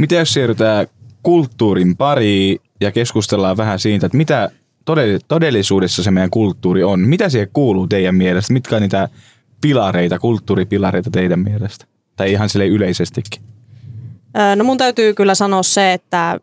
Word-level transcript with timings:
Miten 0.00 0.18
jos 0.18 0.32
siirrytään 0.32 0.86
kulttuurin 1.22 1.96
pariin 1.96 2.60
ja 2.80 2.92
keskustellaan 2.92 3.56
vähän 3.56 3.78
siitä, 3.78 4.06
että 4.06 4.16
mitä 4.16 4.50
todellisuudessa 5.28 6.02
se 6.02 6.10
meidän 6.10 6.30
kulttuuri 6.30 6.84
on. 6.84 7.00
Mitä 7.00 7.28
siihen 7.28 7.48
kuuluu 7.52 7.86
teidän 7.86 8.14
mielestä? 8.14 8.52
Mitkä 8.52 8.76
on 8.76 8.82
niitä 8.82 9.08
pilareita, 9.60 10.18
kulttuuripilareita 10.18 11.10
teidän 11.10 11.38
mielestä? 11.38 11.84
Tai 12.16 12.32
ihan 12.32 12.48
sille 12.48 12.66
yleisestikin. 12.66 13.42
No 14.56 14.64
mun 14.64 14.78
täytyy 14.78 15.14
kyllä 15.14 15.34
sanoa 15.34 15.62
se, 15.62 15.92
että 15.92 16.40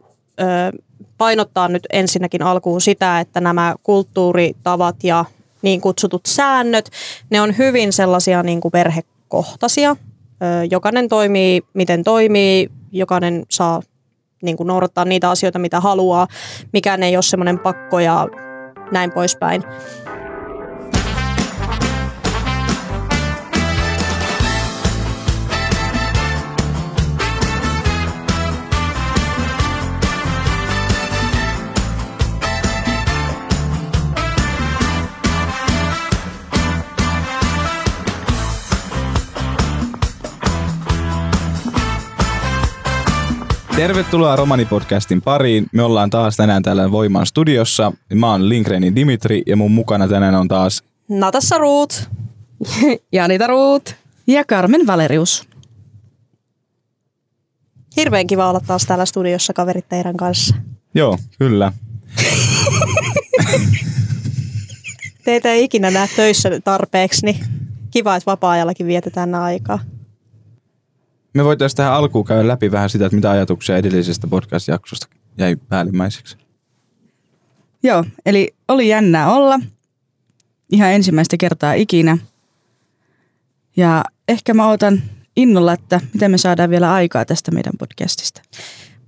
painottaa 1.17 1.67
nyt 1.67 1.87
ensinnäkin 1.93 2.41
alkuun 2.41 2.81
sitä, 2.81 3.19
että 3.19 3.41
nämä 3.41 3.75
kulttuuritavat 3.83 5.03
ja 5.03 5.25
niin 5.61 5.81
kutsutut 5.81 6.25
säännöt, 6.25 6.89
ne 7.29 7.41
on 7.41 7.57
hyvin 7.57 7.93
sellaisia 7.93 8.43
niin 8.43 8.61
kuin 8.61 8.71
perhekohtaisia. 8.71 9.95
Jokainen 10.71 11.09
toimii, 11.09 11.61
miten 11.73 12.03
toimii, 12.03 12.69
jokainen 12.91 13.45
saa 13.49 13.81
niin 14.41 14.57
kuin 14.57 14.67
noudattaa 14.67 15.05
niitä 15.05 15.29
asioita, 15.29 15.59
mitä 15.59 15.79
haluaa. 15.79 16.27
Mikään 16.73 17.04
ei 17.04 17.15
ole 17.15 17.23
semmoinen 17.23 17.60
pakko 17.60 18.00
ja 18.00 18.27
näin 18.91 19.11
poispäin. 19.11 19.63
Tervetuloa 43.77 44.36
Romanipodcastin 44.36 45.22
pariin. 45.22 45.66
Me 45.72 45.83
ollaan 45.83 46.09
taas 46.09 46.38
tänään 46.38 46.63
täällä 46.63 46.91
Voiman 46.91 47.25
studiossa. 47.25 47.91
Mä 48.13 48.31
oon 48.31 48.49
Linkrenin 48.49 48.95
Dimitri 48.95 49.41
ja 49.45 49.55
mun 49.55 49.71
mukana 49.71 50.07
tänään 50.07 50.35
on 50.35 50.47
taas 50.47 50.83
Natassa 51.09 51.57
Ruut. 51.57 52.09
Janita 53.13 53.47
Ruut. 53.47 53.95
Ja 54.27 54.43
Carmen 54.45 54.87
Valerius. 54.87 55.49
Hirveän 57.97 58.27
kiva 58.27 58.49
olla 58.49 58.59
taas 58.59 58.85
täällä 58.85 59.05
studiossa 59.05 59.53
kaverit 59.53 59.89
teidän 59.89 60.17
kanssa. 60.17 60.55
Joo, 60.95 61.17
kyllä. 61.39 61.71
Teitä 65.25 65.52
ei 65.52 65.63
ikinä 65.63 65.91
näe 65.91 66.07
töissä 66.15 66.49
tarpeeksi, 66.63 67.25
niin 67.25 67.39
kiva, 67.91 68.15
että 68.15 68.31
vapaa-ajallakin 68.31 68.87
vietetään 68.87 69.35
aikaa. 69.35 69.80
Me 71.38 71.45
voitaisiin 71.45 71.77
tähän 71.77 71.93
alkuun 71.93 72.25
käydä 72.25 72.47
läpi 72.47 72.71
vähän 72.71 72.89
sitä, 72.89 73.05
että 73.05 73.16
mitä 73.16 73.31
ajatuksia 73.31 73.77
edellisestä 73.77 74.27
podcast-jaksosta 74.27 75.07
jäi 75.38 75.55
päällimmäiseksi. 75.55 76.38
Joo, 77.83 78.05
eli 78.25 78.55
oli 78.67 78.88
jännää 78.88 79.33
olla. 79.33 79.59
Ihan 80.71 80.91
ensimmäistä 80.91 81.38
kertaa 81.38 81.73
ikinä. 81.73 82.17
Ja 83.75 84.03
ehkä 84.27 84.53
mä 84.53 84.69
otan 84.69 85.02
innolla, 85.35 85.73
että 85.73 86.02
miten 86.13 86.31
me 86.31 86.38
saadaan 86.38 86.69
vielä 86.69 86.93
aikaa 86.93 87.25
tästä 87.25 87.52
meidän 87.52 87.73
podcastista. 87.80 88.41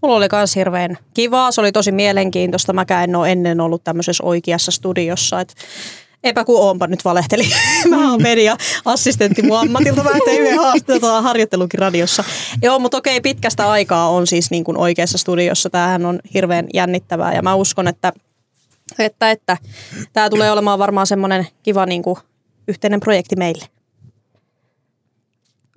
Mulla 0.01 0.15
oli 0.15 0.27
myös 0.31 0.55
hirveän 0.55 0.97
kivaa. 1.13 1.51
Se 1.51 1.61
oli 1.61 1.71
tosi 1.71 1.91
mielenkiintoista. 1.91 2.73
Mäkään 2.73 3.03
en 3.03 3.15
ole 3.15 3.31
ennen 3.31 3.61
ollut 3.61 3.83
tämmöisessä 3.83 4.23
oikeassa 4.23 4.71
studiossa. 4.71 5.41
Et 5.41 5.55
Epä 6.23 6.45
kun 6.45 6.59
oonpa 6.61 6.87
nyt 6.87 7.05
valehteli. 7.05 7.43
mä 7.89 8.11
oon 8.11 8.21
media-assistentti 8.21 9.41
mun 9.41 9.59
ammatilta. 9.59 10.03
Mä 10.03 10.09
tein 10.25 10.41
yhden 10.41 10.59
haastattelun 10.59 11.23
harjoittelukin 11.23 11.79
radiossa. 11.79 12.23
Joo, 12.61 12.79
mutta 12.79 12.97
okei, 12.97 13.21
pitkästä 13.21 13.69
aikaa 13.69 14.09
on 14.09 14.27
siis 14.27 14.51
niin 14.51 14.63
kuin 14.63 14.77
oikeassa 14.77 15.17
studiossa. 15.17 15.69
Tämähän 15.69 16.05
on 16.05 16.19
hirveän 16.33 16.67
jännittävää 16.73 17.33
ja 17.33 17.41
mä 17.41 17.55
uskon, 17.55 17.87
että, 17.87 18.13
että, 18.99 19.31
että 19.31 19.57
tämä 20.13 20.29
tulee 20.29 20.51
olemaan 20.51 20.79
varmaan 20.79 21.07
semmoinen 21.07 21.47
kiva 21.63 21.85
niin 21.85 22.03
kuin 22.03 22.17
yhteinen 22.67 22.99
projekti 22.99 23.35
meille. 23.35 23.65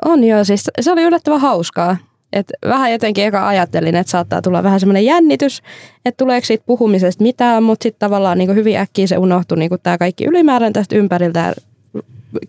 On 0.05 0.25
joo, 0.25 0.45
siis 0.45 0.65
se 0.81 0.93
oli 0.93 1.03
yllättävän 1.03 1.41
hauskaa. 1.41 1.97
Et 2.33 2.53
vähän 2.67 2.93
jotenkin 2.93 3.25
eka 3.25 3.49
ajattelin, 3.49 3.95
että 3.95 4.11
saattaa 4.11 4.43
tulla 4.43 4.63
vähän 4.63 4.81
semmoinen 4.81 5.05
jännitys, 5.05 5.63
että 6.05 6.17
tuleeko 6.25 6.47
siitä 6.47 6.65
puhumisesta 6.67 7.23
mitään, 7.23 7.63
mutta 7.63 7.83
sitten 7.83 8.01
tavallaan 8.01 8.39
niin 8.39 8.55
hyvin 8.55 8.77
äkkiä 8.77 9.07
se 9.07 9.19
unohtui 9.19 9.59
niin 9.59 9.71
tämä 9.83 9.99
kaikki 9.99 10.25
ylimääräinen 10.25 10.73
tästä 10.73 10.97
ympäriltä. 10.97 11.55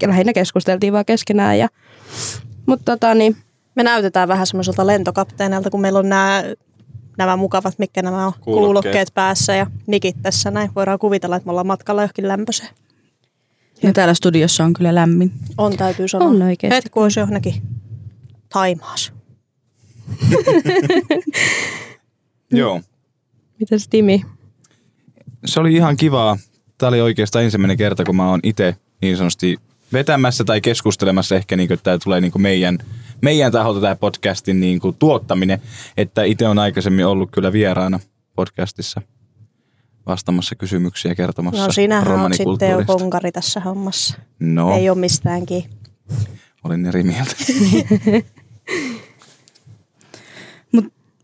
Lähinnä 0.06 0.34
keskusteltiin 0.34 0.94
vaan 0.94 1.06
keskenään. 1.06 1.60
Ja, 1.60 1.68
mutta 2.66 2.92
tota, 2.92 3.14
niin, 3.14 3.36
me 3.76 3.84
näytetään 3.84 4.28
vähän 4.28 4.48
semmoiselta 4.48 4.88
lentokapteenilta, 4.88 5.70
kun 5.70 5.82
meillä 5.82 6.00
on 6.00 6.10
nämä, 6.10 6.44
nämä 7.18 7.38
mukavat, 7.38 7.80
mitkä 7.80 8.02
nämä 8.02 8.26
on, 8.26 8.34
kuulokkeet. 8.34 8.66
kuulokkeet 8.66 9.08
päässä 9.14 9.56
ja 9.56 9.68
nikit 9.88 10.16
tässä 10.22 10.52
näin. 10.52 10.72
Voidaan 10.76 11.00
kuvitella, 11.00 11.36
että 11.36 11.48
me 11.48 11.52
ollaan 11.52 11.68
matkalla 11.68 12.02
johonkin 12.02 12.28
lämpöiseen. 12.28 12.70
Ja 13.84 13.94
täällä 13.94 14.14
studiossa 14.14 14.64
on 14.64 14.74
kyllä 14.74 14.96
lämmin. 14.96 15.32
On, 15.58 15.78
täytyy 15.78 16.08
sanoa. 16.08 16.28
On 16.28 16.42
oikeasti. 16.42 16.76
Hetku 16.76 17.00
olisi 17.00 17.20
johonkin 17.20 17.62
Taimaassa. 18.50 19.14
Joo. 22.52 22.82
Mitäs 23.60 23.88
Timi? 23.88 24.26
Se 25.46 25.60
oli 25.60 25.74
ihan 25.74 25.98
kivaa. 25.98 26.38
Tämä 26.78 26.88
oli 26.88 27.02
oikeastaan 27.02 27.46
ensimmäinen 27.46 27.78
kerta, 27.78 28.04
kun 28.04 28.16
mä 28.16 28.30
oon 28.30 28.40
itse 28.44 28.76
niin 29.02 29.18
sanotusti 29.18 29.58
vetämässä 29.94 30.44
tai 30.44 30.62
keskustelemassa 30.62 31.36
ehkä, 31.36 31.56
niin 31.56 31.68
kuin, 31.68 31.76
että 31.76 31.84
tämä 31.84 31.98
tulee 32.04 32.22
niin 32.22 32.32
kuin 32.32 32.42
meidän, 32.42 32.78
meidän 33.22 33.52
taholta 33.52 33.82
tämä 33.82 33.96
podcastin 33.96 34.60
niin 34.60 34.80
kuin, 34.80 34.96
tuottaminen. 35.00 35.62
Että 35.98 36.24
itse 36.24 36.48
on 36.48 36.60
aikaisemmin 36.60 37.06
ollut 37.06 37.32
kyllä 37.32 37.54
vieraana 37.54 38.00
podcastissa 38.36 39.02
vastaamassa 40.06 40.56
kysymyksiä 40.56 41.12
ja 41.12 41.16
kertomassa 41.16 41.66
No 41.66 41.72
sinähän 41.72 42.20
on 42.20 42.34
sitten 42.34 42.72
jo 42.72 42.84
konkari 42.86 43.32
tässä 43.32 43.60
hommassa. 43.60 44.18
No. 44.40 44.78
Ei 44.78 44.90
ole 44.90 44.98
mistäänkin. 44.98 45.64
Olin 46.64 46.86
eri 46.86 47.04
mieltä. 47.04 47.36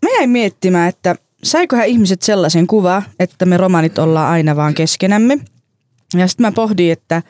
Mä 0.01 0.09
jäin 0.17 0.29
miettimään, 0.29 0.89
että 0.89 1.15
saikohan 1.43 1.85
ihmiset 1.85 2.21
sellaisen 2.21 2.67
kuva, 2.67 3.03
että 3.19 3.45
me 3.45 3.57
romanit 3.57 3.99
ollaan 3.99 4.31
aina 4.31 4.55
vaan 4.55 4.73
keskenämme. 4.73 5.37
Ja 6.13 6.27
sitten 6.27 6.45
mä 6.45 6.51
pohdin, 6.51 6.91
että, 6.91 7.21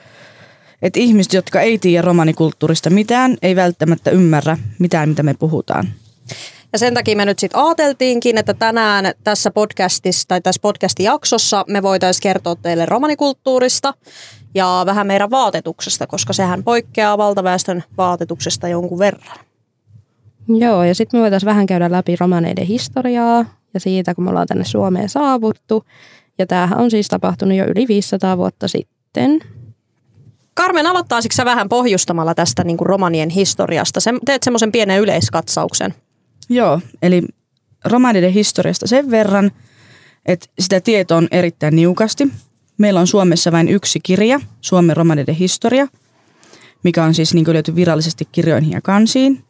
että 0.81 0.99
ihmiset, 0.99 1.33
jotka 1.33 1.61
ei 1.61 1.77
tiedä 1.77 2.01
romanikulttuurista 2.01 2.89
mitään, 2.89 3.37
ei 3.41 3.55
välttämättä 3.55 4.11
ymmärrä 4.11 4.57
mitään, 4.79 5.09
mitä 5.09 5.23
me 5.23 5.33
puhutaan. 5.33 5.87
Ja 6.73 6.79
sen 6.79 6.93
takia 6.93 7.15
me 7.15 7.25
nyt 7.25 7.39
sitten 7.39 7.59
ajateltiinkin, 7.59 8.37
että 8.37 8.53
tänään 8.53 9.13
tässä 9.23 9.51
podcastissa 9.51 10.27
tai 10.27 10.41
tässä 10.41 10.61
podcastin 10.61 11.03
jaksossa 11.03 11.65
me 11.67 11.81
voitaisiin 11.83 12.21
kertoa 12.21 12.55
teille 12.55 12.85
romanikulttuurista 12.85 13.93
ja 14.55 14.83
vähän 14.85 15.07
meidän 15.07 15.29
vaatetuksesta, 15.29 16.07
koska 16.07 16.33
sehän 16.33 16.63
poikkeaa 16.63 17.17
valtaväestön 17.17 17.83
vaatetuksesta 17.97 18.67
jonkun 18.67 18.99
verran. 18.99 19.48
Joo, 20.47 20.83
ja 20.83 20.95
sitten 20.95 21.19
me 21.19 21.21
voitaisiin 21.21 21.47
vähän 21.47 21.65
käydä 21.65 21.91
läpi 21.91 22.15
romaneiden 22.19 22.65
historiaa 22.65 23.45
ja 23.73 23.79
siitä, 23.79 24.15
kun 24.15 24.23
me 24.23 24.29
ollaan 24.29 24.47
tänne 24.47 24.65
Suomeen 24.65 25.09
saavuttu. 25.09 25.83
Ja 26.39 26.47
tämähän 26.47 26.79
on 26.79 26.91
siis 26.91 27.07
tapahtunut 27.07 27.57
jo 27.57 27.65
yli 27.65 27.87
500 27.87 28.37
vuotta 28.37 28.67
sitten. 28.67 29.39
Carmen, 30.57 30.87
aloittaisitko 30.87 31.35
sä 31.35 31.45
vähän 31.45 31.69
pohjustamalla 31.69 32.35
tästä 32.35 32.63
niin 32.63 32.77
kuin 32.77 32.85
romanien 32.85 33.29
historiasta? 33.29 33.99
Se, 33.99 34.13
teet 34.25 34.43
semmoisen 34.43 34.71
pienen 34.71 35.01
yleiskatsauksen. 35.01 35.93
Joo, 36.49 36.81
eli 37.01 37.21
romaneiden 37.85 38.31
historiasta 38.31 38.87
sen 38.87 39.11
verran, 39.11 39.51
että 40.25 40.47
sitä 40.59 40.81
tietoa 40.81 41.17
on 41.17 41.27
erittäin 41.31 41.75
niukasti. 41.75 42.27
Meillä 42.77 42.99
on 42.99 43.07
Suomessa 43.07 43.51
vain 43.51 43.69
yksi 43.69 43.99
kirja, 44.03 44.39
Suomen 44.61 44.97
romaneiden 44.97 45.35
historia, 45.35 45.87
mikä 46.83 47.03
on 47.03 47.13
siis 47.13 47.33
niin 47.33 47.53
löyty 47.53 47.75
virallisesti 47.75 48.27
kirjoihin 48.31 48.71
ja 48.71 48.81
kansiin. 48.81 49.43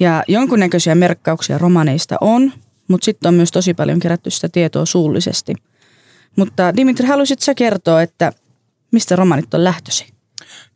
Ja 0.00 0.22
jonkunnäköisiä 0.28 0.94
merkkauksia 0.94 1.58
romaneista 1.58 2.16
on, 2.20 2.52
mutta 2.88 3.04
sitten 3.04 3.28
on 3.28 3.34
myös 3.34 3.52
tosi 3.52 3.74
paljon 3.74 4.00
kerätty 4.00 4.30
sitä 4.30 4.48
tietoa 4.48 4.86
suullisesti. 4.86 5.54
Mutta 6.36 6.76
Dimitri, 6.76 7.06
haluaisit 7.06 7.40
sä 7.40 7.54
kertoa, 7.54 8.02
että 8.02 8.32
mistä 8.90 9.16
romanit 9.16 9.54
on 9.54 9.64
lähtösi? 9.64 10.14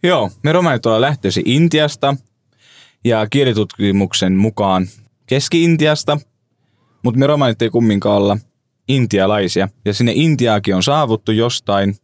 Joo, 0.03 0.31
me 0.43 0.53
romanit 0.53 0.87
ollaan 0.87 1.01
lähtöisin 1.01 1.43
Intiasta 1.47 2.17
ja 3.05 3.27
kielitutkimuksen 3.31 4.37
mukaan 4.37 4.87
Keski-Intiasta, 5.27 6.19
mutta 7.03 7.19
me 7.19 7.27
romanit 7.27 7.63
ei 7.63 7.71
kumminkaan 7.71 8.17
olla 8.17 8.39
intialaisia. 8.89 9.69
Ja 9.85 9.95
sinne 9.95 10.13
Intiaakin 10.15 10.75
on 10.75 10.83
saavuttu 10.83 11.33
jostain 11.33 11.97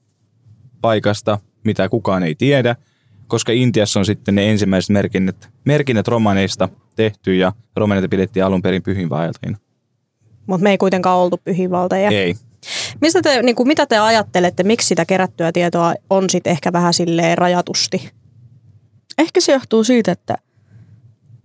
paikasta, 0.81 1.39
mitä 1.65 1.89
kukaan 1.89 2.23
ei 2.23 2.35
tiedä, 2.35 2.77
koska 3.27 3.53
Intiassa 3.53 4.01
on 4.01 4.07
sitten 4.07 4.35
ne 4.35 4.51
ensimmäiset 4.51 4.91
merkinnät, 4.91 5.51
merkinnät 5.65 6.09
romaneista– 6.09 6.69
tehty 6.97 7.37
ja 7.37 7.53
romaneita 7.77 8.09
pidettiin 8.09 8.45
alun 8.45 8.63
perin 8.63 8.83
pyhinvaeltajina. 8.83 9.59
Mutta 10.47 10.63
me 10.63 10.71
ei 10.71 10.79
kuitenkaan 10.79 11.19
oltu 11.19 11.37
pyhinvaltajia. 11.45 12.11
Ei. 12.11 12.35
Mistä 13.01 13.23
te, 13.23 13.43
niin 13.43 13.57
kuin, 13.57 13.67
mitä 13.69 13.87
te 13.87 13.99
ajattelette, 13.99 14.63
miksi 14.63 14.89
sitä 14.89 15.05
kerättyä 15.05 15.53
tietoa 15.53 15.95
on 16.11 16.31
sitten 16.31 16.51
ehkä 16.51 16.73
vähän 16.73 16.95
silleen 16.95 17.39
rajatusti? 17.39 18.11
Ehkä 19.19 19.41
se 19.41 19.53
johtuu 19.53 19.85
siitä, 19.85 20.13
että, 20.13 20.39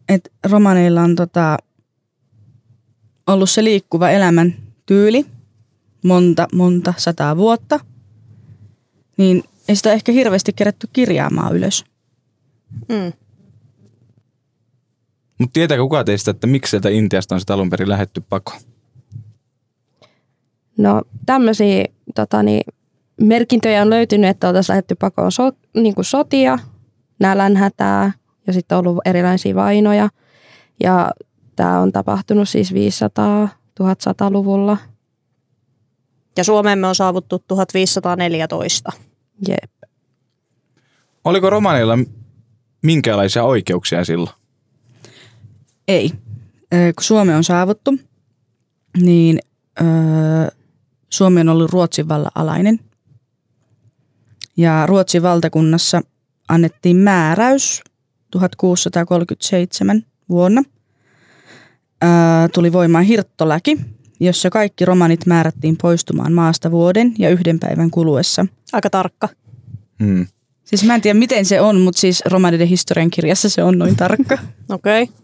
että 0.09 0.29
romaneilla 0.49 1.01
on 1.01 1.15
tota, 1.15 1.57
ollut 3.27 3.49
se 3.49 3.63
liikkuva 3.63 4.09
elämän 4.09 4.55
tyyli 4.85 5.25
monta, 6.05 6.47
monta 6.53 6.93
sataa 6.97 7.37
vuotta, 7.37 7.79
niin 9.17 9.43
ei 9.69 9.75
sitä 9.75 9.91
ehkä 9.91 10.11
hirveästi 10.11 10.53
kerätty 10.53 10.87
kirjaamaan 10.93 11.55
ylös. 11.55 11.85
Mm. 12.89 13.13
Mutta 15.39 15.53
tietääkö 15.53 15.83
kuka 15.83 16.03
teistä, 16.03 16.31
että 16.31 16.47
miksi 16.47 16.69
sieltä 16.69 16.89
Intiasta 16.89 17.35
on 17.35 17.39
sitä 17.39 17.53
alun 17.53 17.69
perin 17.69 17.89
lähetty 17.89 18.21
pakoon? 18.29 18.61
No 20.77 21.01
tämmöisiä 21.25 21.85
tota, 22.15 22.43
niin, 22.43 22.61
merkintöjä 23.21 23.81
on 23.81 23.89
löytynyt, 23.89 24.29
että 24.29 24.47
oltaisiin 24.47 24.73
lähdetty 24.73 24.95
pakoon 24.95 25.31
so, 25.31 25.51
niin 25.73 25.95
kuin 25.95 26.05
sotia, 26.05 26.59
nälänhätää 27.19 28.11
ja 28.47 28.53
sitten 28.53 28.77
on 28.77 28.87
ollut 28.87 29.07
erilaisia 29.07 29.55
vainoja. 29.55 30.09
Ja 30.83 31.11
tämä 31.55 31.79
on 31.79 31.91
tapahtunut 31.91 32.49
siis 32.49 32.73
500 32.73 33.49
1100-luvulla. 33.83 34.77
Ja 36.37 36.43
Suomeen 36.43 36.79
me 36.79 36.87
on 36.87 36.95
saavuttu 36.95 37.43
1514. 37.47 38.91
Jep. 39.47 39.71
Oliko 41.23 41.49
romaneilla 41.49 41.97
minkälaisia 42.81 43.43
oikeuksia 43.43 44.05
silloin? 44.05 44.35
Ei. 45.87 46.09
Kun 46.69 47.03
Suomi 47.03 47.33
on 47.33 47.43
saavuttu, 47.43 47.95
niin 48.97 49.39
öö, 49.81 49.87
Suomi 51.09 51.41
on 51.41 51.49
ollut 51.49 51.71
Ruotsin 51.71 52.07
vallan 52.07 52.31
alainen. 52.35 52.79
Ja 54.57 54.85
Ruotsin 54.85 55.21
valtakunnassa 55.21 56.01
annettiin 56.49 56.97
määräys 56.97 57.81
1637 58.31 60.05
vuonna. 60.29 60.63
Öö, 62.03 62.09
tuli 62.53 62.73
voimaan 62.73 63.03
hirttolaki, 63.03 63.77
jossa 64.19 64.49
kaikki 64.49 64.85
romanit 64.85 65.25
määrättiin 65.25 65.77
poistumaan 65.81 66.33
maasta 66.33 66.71
vuoden 66.71 67.13
ja 67.17 67.29
yhden 67.29 67.59
päivän 67.59 67.91
kuluessa. 67.91 68.45
Aika 68.73 68.89
tarkka. 68.89 69.29
Hmm. 70.03 70.27
Siis 70.63 70.83
mä 70.83 70.95
en 70.95 71.01
tiedä 71.01 71.19
miten 71.19 71.45
se 71.45 71.61
on, 71.61 71.81
mutta 71.81 71.99
siis 71.99 72.23
romaniden 72.25 72.67
historian 72.67 73.09
kirjassa 73.09 73.49
se 73.49 73.63
on 73.63 73.79
noin 73.79 73.95
tarkka. 73.95 74.37
Okei. 74.69 75.03
Okay. 75.03 75.15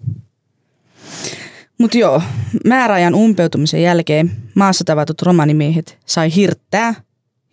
Mutta 1.77 1.97
joo, 1.97 2.21
määräajan 2.65 3.15
umpeutumisen 3.15 3.81
jälkeen 3.81 4.31
maassa 4.56 4.83
tavatut 4.83 5.21
romanimiehet 5.21 5.98
sai 6.06 6.36
hirttää 6.36 6.94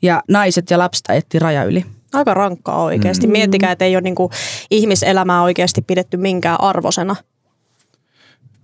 ja 0.02 0.22
naiset 0.28 0.70
ja 0.70 0.78
lapset 0.78 1.04
ajettiin 1.08 1.42
raja 1.42 1.64
yli. 1.64 1.84
Aika 2.12 2.34
rankkaa 2.34 2.82
oikeasti. 2.82 3.26
Mm. 3.26 3.32
Miettikää, 3.32 3.72
että 3.72 3.84
ei 3.84 3.96
ole 3.96 4.00
niinku 4.00 4.30
ihmiselämää 4.70 5.42
oikeasti 5.42 5.82
pidetty 5.82 6.16
minkään 6.16 6.60
arvosena. 6.60 7.16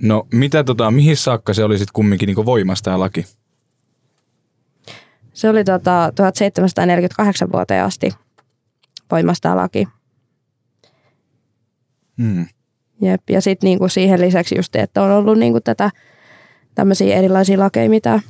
No 0.02 0.26
mitä 0.32 0.64
tota, 0.64 0.90
mihin 0.90 1.16
saakka 1.16 1.54
se 1.54 1.64
oli 1.64 1.78
sitten 1.78 1.92
kumminkin 1.92 2.26
niinku 2.26 2.44
voimassa 2.44 2.84
tämä 2.84 2.98
laki? 2.98 3.26
Se 5.32 5.48
oli 5.48 5.64
tota 5.64 6.12
1748 6.14 7.52
vuoteen 7.52 7.84
asti 7.84 8.10
voimassa 9.10 9.42
tämä 9.42 9.56
laki. 9.56 9.88
Hmm. 12.22 12.46
Jep. 13.02 13.30
Ja 13.30 13.40
sitten 13.40 13.68
niinku 13.68 13.88
siihen 13.88 14.20
lisäksi 14.20 14.56
just, 14.56 14.76
että 14.76 15.02
on 15.02 15.10
ollut 15.10 15.38
niinku 15.38 15.60
tätä 15.60 15.90
tämmöisiä 16.74 17.16
erilaisia 17.16 17.58
lakeja, 17.58 17.90
mitä 17.90 18.20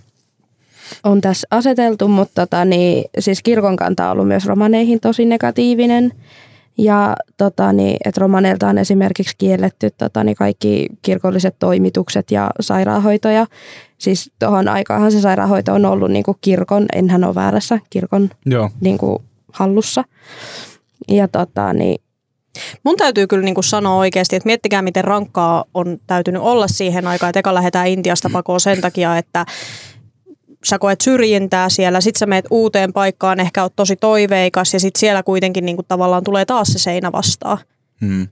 on 1.05 1.21
tässä 1.21 1.47
aseteltu, 1.51 2.09
mutta 2.09 2.47
tota, 2.47 2.65
niin, 2.65 3.05
siis 3.19 3.43
kirkon 3.43 3.77
kanta 3.77 4.07
on 4.07 4.13
ollut 4.13 4.29
myös 4.29 4.47
romaneihin 4.47 5.01
tosi 5.01 5.25
negatiivinen. 5.25 6.13
Ja 6.79 7.17
tota, 7.37 7.73
niin, 7.73 7.97
että 8.05 8.21
romaneilta 8.21 8.69
on 8.69 8.79
esimerkiksi 8.79 9.35
kielletty 9.39 9.91
tota, 9.91 10.25
niin 10.25 10.37
kaikki 10.37 10.87
kirkolliset 11.03 11.57
toimitukset 11.59 12.31
ja 12.31 12.51
sairaanhoito. 12.61 13.29
Ja 13.29 13.47
siis 13.99 14.31
tuohon 14.39 14.69
aikaanhan 14.69 15.13
se 15.13 15.21
sairaanhoito 15.21 15.75
on 15.75 15.85
ollut 15.85 16.11
niin 16.11 16.25
kuin 16.25 16.37
kirkon, 16.41 16.87
enhän 16.95 17.25
ole 17.25 17.35
väärässä, 17.35 17.79
kirkon 17.91 18.31
Joo. 18.47 18.71
niin 18.81 18.99
kuin 18.99 19.19
hallussa. 19.53 20.05
Ja 21.09 21.29
tota, 21.29 21.73
niin, 21.73 22.01
Mun 22.85 22.97
täytyy 22.97 23.27
kyllä 23.27 23.45
niinku 23.45 23.63
sanoa 23.63 23.97
oikeasti, 23.97 24.37
että 24.37 24.47
miettikää 24.47 24.83
miten 24.83 25.05
rankkaa 25.05 25.65
on 25.75 25.99
täytynyt 26.07 26.43
olla 26.43 26.69
siihen 26.69 27.07
aikaan, 27.07 27.31
että 27.31 27.41
eka 27.41 27.55
lähdetään 27.55 27.89
Intiasta 27.89 28.31
pakoon 28.33 28.61
sen 28.61 28.81
takia, 28.81 29.19
että 29.19 29.47
sä 30.65 30.79
koet 30.79 31.01
syrjintää 31.01 31.69
siellä, 31.69 32.01
sit 32.01 32.17
sä 32.17 32.27
meet 32.27 32.45
uuteen 32.51 32.93
paikkaan, 32.93 33.41
ehkä 33.41 33.63
oot 33.63 33.77
tosi 33.77 33.97
toiveikas 33.97 34.75
ja 34.75 34.81
sit 34.81 34.97
siellä 34.97 35.23
kuitenkin 35.23 35.65
niinku 35.65 35.83
tavallaan 35.83 36.25
tulee 36.25 36.45
taas 36.45 36.69
se 36.69 36.79
seinä 36.79 37.13
vastaan. 37.13 37.59
Hmm. 38.01 38.29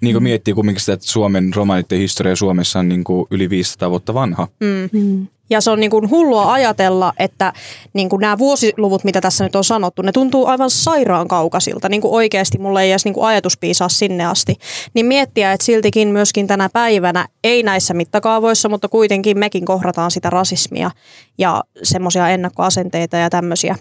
Niin 0.00 0.14
kuin 0.14 0.22
miettii 0.22 0.54
kumminkin 0.54 0.80
sitä, 0.80 0.92
että 0.92 1.06
Suomen 1.06 1.54
romanitten 1.54 1.98
historia 1.98 2.36
Suomessa 2.36 2.78
on 2.78 2.88
niin 2.88 3.04
kuin 3.04 3.26
yli 3.30 3.50
500 3.50 3.90
vuotta 3.90 4.14
vanha. 4.14 4.48
Mm. 4.60 4.88
mm, 5.00 5.26
Ja 5.50 5.60
se 5.60 5.70
on 5.70 5.80
niin 5.80 5.90
kuin 5.90 6.10
hullua 6.10 6.52
ajatella, 6.52 7.12
että 7.18 7.52
niin 7.92 8.08
kuin 8.08 8.20
nämä 8.20 8.38
vuosiluvut, 8.38 9.04
mitä 9.04 9.20
tässä 9.20 9.44
nyt 9.44 9.56
on 9.56 9.64
sanottu, 9.64 10.02
ne 10.02 10.12
tuntuu 10.12 10.46
aivan 10.46 10.70
sairaan 10.70 11.28
kaukaisilta. 11.28 11.88
Niin 11.88 12.00
kuin 12.00 12.14
oikeasti 12.14 12.58
mulle 12.58 12.82
ei 12.82 12.90
edes 12.90 13.04
niin 13.04 13.14
kuin 13.14 13.26
ajatus 13.26 13.58
piisaa 13.58 13.88
sinne 13.88 14.24
asti. 14.24 14.56
Niin 14.94 15.06
miettiä, 15.06 15.52
että 15.52 15.64
siltikin 15.64 16.08
myöskin 16.08 16.46
tänä 16.46 16.68
päivänä, 16.72 17.28
ei 17.44 17.62
näissä 17.62 17.94
mittakaavoissa, 17.94 18.68
mutta 18.68 18.88
kuitenkin 18.88 19.38
mekin 19.38 19.64
kohdataan 19.64 20.10
sitä 20.10 20.30
rasismia 20.30 20.90
ja 21.38 21.64
semmoisia 21.82 22.28
ennakkoasenteita 22.28 23.16
ja 23.16 23.30
tämmöisiä. 23.30 23.76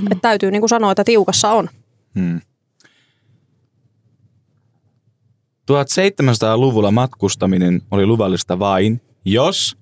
Mm. 0.00 0.06
Että 0.12 0.22
täytyy 0.22 0.50
niin 0.50 0.62
kuin 0.62 0.68
sanoa, 0.68 0.92
että 0.92 1.04
tiukassa 1.04 1.50
on. 1.50 1.68
Hmm. 2.18 2.40
1700-luvulla 5.70 6.90
matkustaminen 6.90 7.82
oli 7.90 8.06
luvallista 8.06 8.58
vain, 8.58 9.00
jos... 9.24 9.76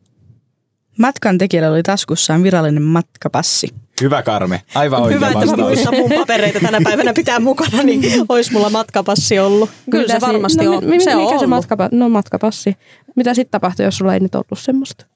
Matkan 0.98 1.38
tekijällä 1.38 1.70
oli 1.70 1.82
taskussaan 1.82 2.42
virallinen 2.42 2.82
matkapassi. 2.82 3.68
Hyvä 4.00 4.22
Karme, 4.22 4.62
aivan 4.74 5.02
oikea 5.02 5.16
Hyvä, 5.16 5.28
että 5.28 5.46
mä 5.46 5.56
muistan 5.56 5.94
mun 5.94 6.10
papereita 6.18 6.60
tänä 6.60 6.78
päivänä 6.84 7.12
pitää 7.12 7.40
mukana, 7.40 7.82
niin 7.82 8.02
olisi 8.28 8.52
mulla 8.52 8.70
matkapassi 8.70 9.38
ollut. 9.38 9.70
Kyllä 9.90 10.04
mitä 10.04 10.20
se 10.20 10.26
varmasti 10.26 10.64
no, 10.64 10.76
on. 10.76 10.84
mi- 10.84 10.90
mi- 10.90 11.04
se 11.04 11.16
on 11.16 11.22
mikä 11.22 11.38
se 11.38 11.44
ollut. 11.44 11.64
matkapa- 11.64 11.88
no, 11.92 12.08
matkapassi? 12.08 12.76
Mitä 13.16 13.34
sitten 13.34 13.50
tapahtuu, 13.50 13.84
jos 13.84 13.96
sulla 13.96 14.14
ei 14.14 14.20
nyt 14.20 14.34
ollut 14.34 14.58
semmoista? 14.58 15.06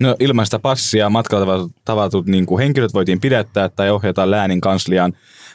No 0.00 0.16
ilmaista 0.20 0.58
passia 0.58 1.10
matkalla 1.10 1.68
tavatut, 1.84 2.26
niin 2.26 2.46
kuin 2.46 2.58
henkilöt 2.58 2.94
voitiin 2.94 3.20
pidättää 3.20 3.68
tai 3.68 3.90
ohjata 3.90 4.30
läänin 4.30 4.60
kansliaan 4.60 5.12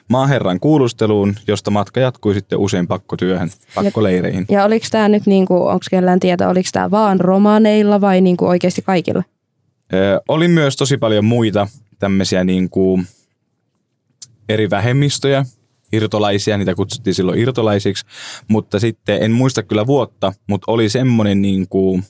maaherran 0.08 0.60
kuulusteluun, 0.60 1.36
josta 1.48 1.72
matka 1.72 2.00
jatkui 2.00 2.34
sitten 2.34 2.60
usein 2.60 2.88
pakkotyöhön, 2.88 3.50
pakkoleireihin. 3.76 4.46
Ja 4.50 4.66
oliko 4.66 4.86
tämä 4.92 5.10
nyt, 5.10 5.26
niinku, 5.26 5.68
onko 5.68 5.86
kellään 5.92 6.20
tietoa, 6.20 6.48
oliko 6.48 6.70
tämä 6.72 6.92
vaan 6.92 7.20
romaneilla 7.20 8.02
vai 8.02 8.22
niinku 8.22 8.48
oikeasti 8.48 8.82
kaikilla? 8.82 9.24
Ö, 9.94 10.22
oli 10.28 10.48
myös 10.48 10.76
tosi 10.76 10.98
paljon 10.98 11.26
muita 11.26 11.68
tämmöisiä 12.00 12.44
niin 12.44 12.70
kuin 12.70 13.08
eri 14.50 14.70
vähemmistöjä, 14.70 15.46
irtolaisia, 15.94 16.58
niitä 16.58 16.76
kutsuttiin 16.76 17.14
silloin 17.14 17.40
irtolaisiksi, 17.40 18.06
mutta 18.48 18.80
sitten 18.80 19.24
en 19.24 19.32
muista 19.32 19.64
kyllä 19.64 19.88
vuotta, 19.88 20.34
mutta 20.48 20.72
oli 20.72 20.90
semmoinen 20.90 21.42
niin 21.42 21.68
kuin, 21.68 22.04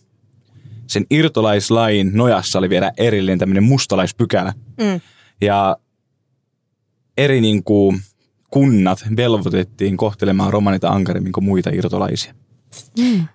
sen 0.92 1.06
irtolaislain 1.10 2.12
nojassa 2.14 2.60
oli 2.60 2.70
vielä 2.70 2.92
erillinen 2.98 3.40
tämmöinen 3.40 3.64
mustalaispykälä. 3.64 4.54
Mm. 4.78 5.02
Ja 5.42 5.78
eri 7.18 7.42
niin 7.42 7.64
kuin, 7.64 8.02
kunnat 8.50 9.06
velvoitettiin 9.18 9.98
kohtelemaan 9.98 10.54
romanita 10.54 10.90
ankarimmin 10.90 11.32
kuin 11.32 11.44
muita 11.44 11.70
irtolaisia. 11.74 12.34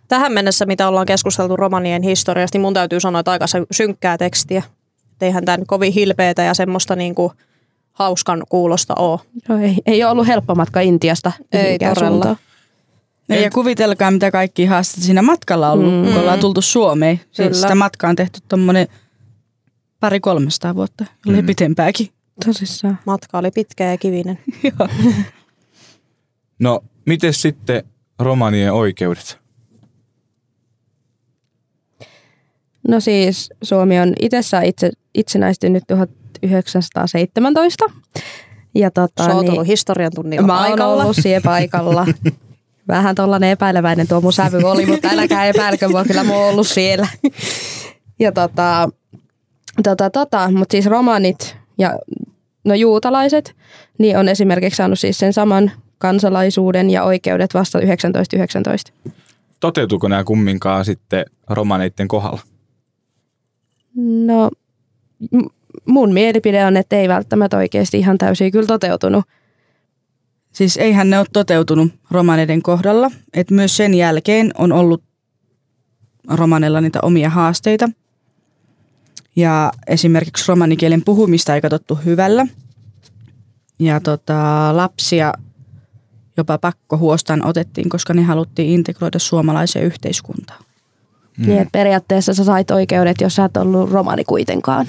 Tähän 0.08 0.32
mennessä, 0.32 0.66
mitä 0.66 0.88
ollaan 0.88 1.06
keskusteltu 1.06 1.56
romanien 1.56 2.02
historiasta, 2.02 2.58
niin 2.58 2.62
mun 2.62 2.74
täytyy 2.74 3.00
sanoa, 3.00 3.20
että 3.20 3.30
aika 3.30 3.46
sy- 3.46 3.66
synkkää 3.70 4.18
tekstiä. 4.18 4.62
Et 5.12 5.22
Eihän 5.22 5.44
tämä 5.44 5.56
nyt 5.56 5.68
kovin 5.68 5.92
hilpeätä 5.92 6.42
ja 6.42 6.54
semmoista 6.54 6.96
niinku 6.96 7.32
hauskan 7.92 8.42
kuulosta 8.48 8.94
ole. 8.98 9.20
Joo, 9.48 9.58
ei, 9.58 9.76
ei 9.86 10.04
ole 10.04 10.12
ollut 10.12 10.26
helppo 10.26 10.54
matka 10.54 10.80
Intiasta. 10.80 11.32
Ei 11.52 11.78
todella. 11.78 12.08
suuntaan. 12.08 12.36
Et... 13.28 13.40
Ja 13.42 13.50
kuvitelkaa, 13.50 14.10
mitä 14.10 14.30
kaikki 14.30 14.64
haasteita 14.64 15.06
siinä 15.06 15.22
matkalla 15.22 15.72
on 15.72 15.78
ollut, 15.78 16.04
mm. 16.06 16.12
kun 16.12 16.20
ollaan 16.20 16.38
tultu 16.40 16.62
Suomeen. 16.62 17.20
Se, 17.32 17.42
Kyllä. 17.42 17.54
sitä 17.54 17.74
matkaa 17.74 18.10
on 18.10 18.16
tehty 18.16 18.40
tuommoinen 18.48 18.86
pari 20.00 20.20
300 20.20 20.74
vuotta, 20.74 21.04
jollei 21.26 21.42
Mm. 21.42 21.46
pitempääkin. 21.46 22.08
Tosissaan. 22.44 22.98
Matka 23.06 23.38
oli 23.38 23.50
pitkä 23.50 23.84
ja 23.84 23.98
kivinen. 23.98 24.38
Joo. 24.64 24.88
No, 26.58 26.80
miten 27.06 27.32
sitten 27.34 27.84
romanien 28.18 28.72
oikeudet? 28.72 29.38
No 32.88 33.00
siis 33.00 33.50
Suomi 33.62 33.98
on 34.00 34.12
itsessään 34.20 34.64
itse, 34.64 34.90
itsenäistynyt 35.14 35.84
1917. 35.88 37.84
Ja 38.74 38.90
tota, 38.90 39.24
Sä 39.24 39.34
oot 39.34 39.42
niin, 39.42 39.52
ollut 39.52 39.66
historian 39.66 40.12
tunnilla 40.14 40.46
mä 40.46 40.58
oon 40.58 40.68
paikalla. 40.68 41.02
ollut 41.02 41.16
siellä 41.20 41.44
paikalla. 41.44 42.06
Vähän 42.88 43.14
tollanen 43.14 43.50
epäileväinen 43.50 44.08
tuo 44.08 44.20
mun 44.20 44.32
sävy 44.32 44.58
oli, 44.64 44.86
mutta 44.86 45.08
älkää 45.12 45.46
epäilkö 45.46 45.88
mua, 45.88 46.04
kyllä 46.04 46.24
mä 46.24 46.32
oon 46.32 46.50
ollut 46.50 46.66
siellä. 46.66 47.08
Ja 48.18 48.32
tota, 48.32 48.88
tota, 49.82 50.10
tota 50.10 50.50
mutta 50.50 50.72
siis 50.72 50.86
romanit 50.86 51.56
ja 51.78 51.98
no 52.64 52.74
juutalaiset, 52.74 53.56
niin 53.98 54.18
on 54.18 54.28
esimerkiksi 54.28 54.76
saanut 54.76 54.98
siis 54.98 55.18
sen 55.18 55.32
saman 55.32 55.70
kansalaisuuden 55.98 56.90
ja 56.90 57.04
oikeudet 57.04 57.54
vasta 57.54 57.78
1919. 57.78 58.92
toteutuuko 59.60 60.08
nämä 60.08 60.24
kumminkaan 60.24 60.84
sitten 60.84 61.24
romaneiden 61.50 62.08
kohdalla? 62.08 62.40
No 64.26 64.50
mun 65.86 66.12
mielipide 66.12 66.66
on, 66.66 66.76
että 66.76 66.96
ei 66.96 67.08
välttämättä 67.08 67.56
oikeasti 67.56 67.98
ihan 67.98 68.18
täysin 68.18 68.52
kyllä 68.52 68.66
toteutunut. 68.66 69.24
Siis 70.56 70.76
eihän 70.76 71.10
ne 71.10 71.18
ole 71.18 71.26
toteutunut 71.32 71.92
romaneiden 72.10 72.62
kohdalla. 72.62 73.10
Et 73.34 73.50
myös 73.50 73.76
sen 73.76 73.94
jälkeen 73.94 74.50
on 74.58 74.72
ollut 74.72 75.02
romaneilla 76.28 76.80
niitä 76.80 76.98
omia 77.02 77.30
haasteita. 77.30 77.88
Ja 79.36 79.72
esimerkiksi 79.86 80.44
romanikielen 80.48 81.02
puhumista 81.04 81.54
ei 81.54 81.60
katsottu 81.60 81.94
hyvällä. 81.94 82.46
Ja 83.78 84.00
tota, 84.00 84.70
lapsia 84.76 85.32
jopa 86.36 86.58
pakkohuostaan 86.58 87.46
otettiin, 87.46 87.88
koska 87.88 88.14
ne 88.14 88.22
haluttiin 88.22 88.70
integroida 88.70 89.18
suomalaiseen 89.18 89.84
yhteiskuntaan. 89.84 90.64
Mm. 91.38 91.46
Niin, 91.46 91.58
että 91.58 91.72
periaatteessa 91.72 92.34
sä 92.34 92.44
sait 92.44 92.70
oikeudet, 92.70 93.20
jos 93.20 93.34
sä 93.34 93.44
et 93.44 93.56
ollut 93.56 93.90
romani 93.90 94.24
kuitenkaan. 94.24 94.86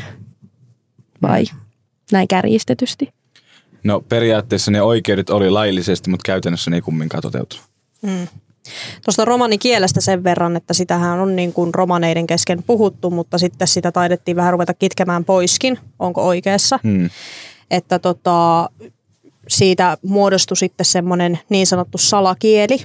Vai 1.21 1.45
näin 2.11 2.27
kärjistetysti? 2.27 3.16
No 3.87 4.01
periaatteessa 4.09 4.71
ne 4.71 4.81
oikeudet 4.81 5.29
oli 5.29 5.49
laillisesti, 5.49 6.09
mutta 6.09 6.23
käytännössä 6.25 6.71
ne 6.71 6.77
ei 6.77 6.81
kumminkaan 6.81 7.21
toteutunut. 7.21 7.65
Mm. 8.01 8.27
Tuosta 9.05 9.25
romanikielestä 9.25 10.01
sen 10.01 10.23
verran, 10.23 10.55
että 10.55 10.73
sitähän 10.73 11.19
on 11.19 11.35
niin 11.35 11.53
kuin 11.53 11.73
romaneiden 11.73 12.27
kesken 12.27 12.63
puhuttu, 12.63 13.09
mutta 13.09 13.37
sitten 13.37 13.67
sitä 13.67 13.91
taidettiin 13.91 14.37
vähän 14.37 14.53
ruveta 14.53 14.73
kitkemään 14.73 15.25
poiskin, 15.25 15.79
onko 15.99 16.27
oikeassa. 16.27 16.79
Hmm. 16.83 17.09
Että 17.71 17.99
tota, 17.99 18.69
siitä 19.47 19.97
muodostui 20.01 20.57
sitten 20.57 20.85
semmoinen 20.85 21.39
niin 21.49 21.67
sanottu 21.67 21.97
salakieli, 21.97 22.77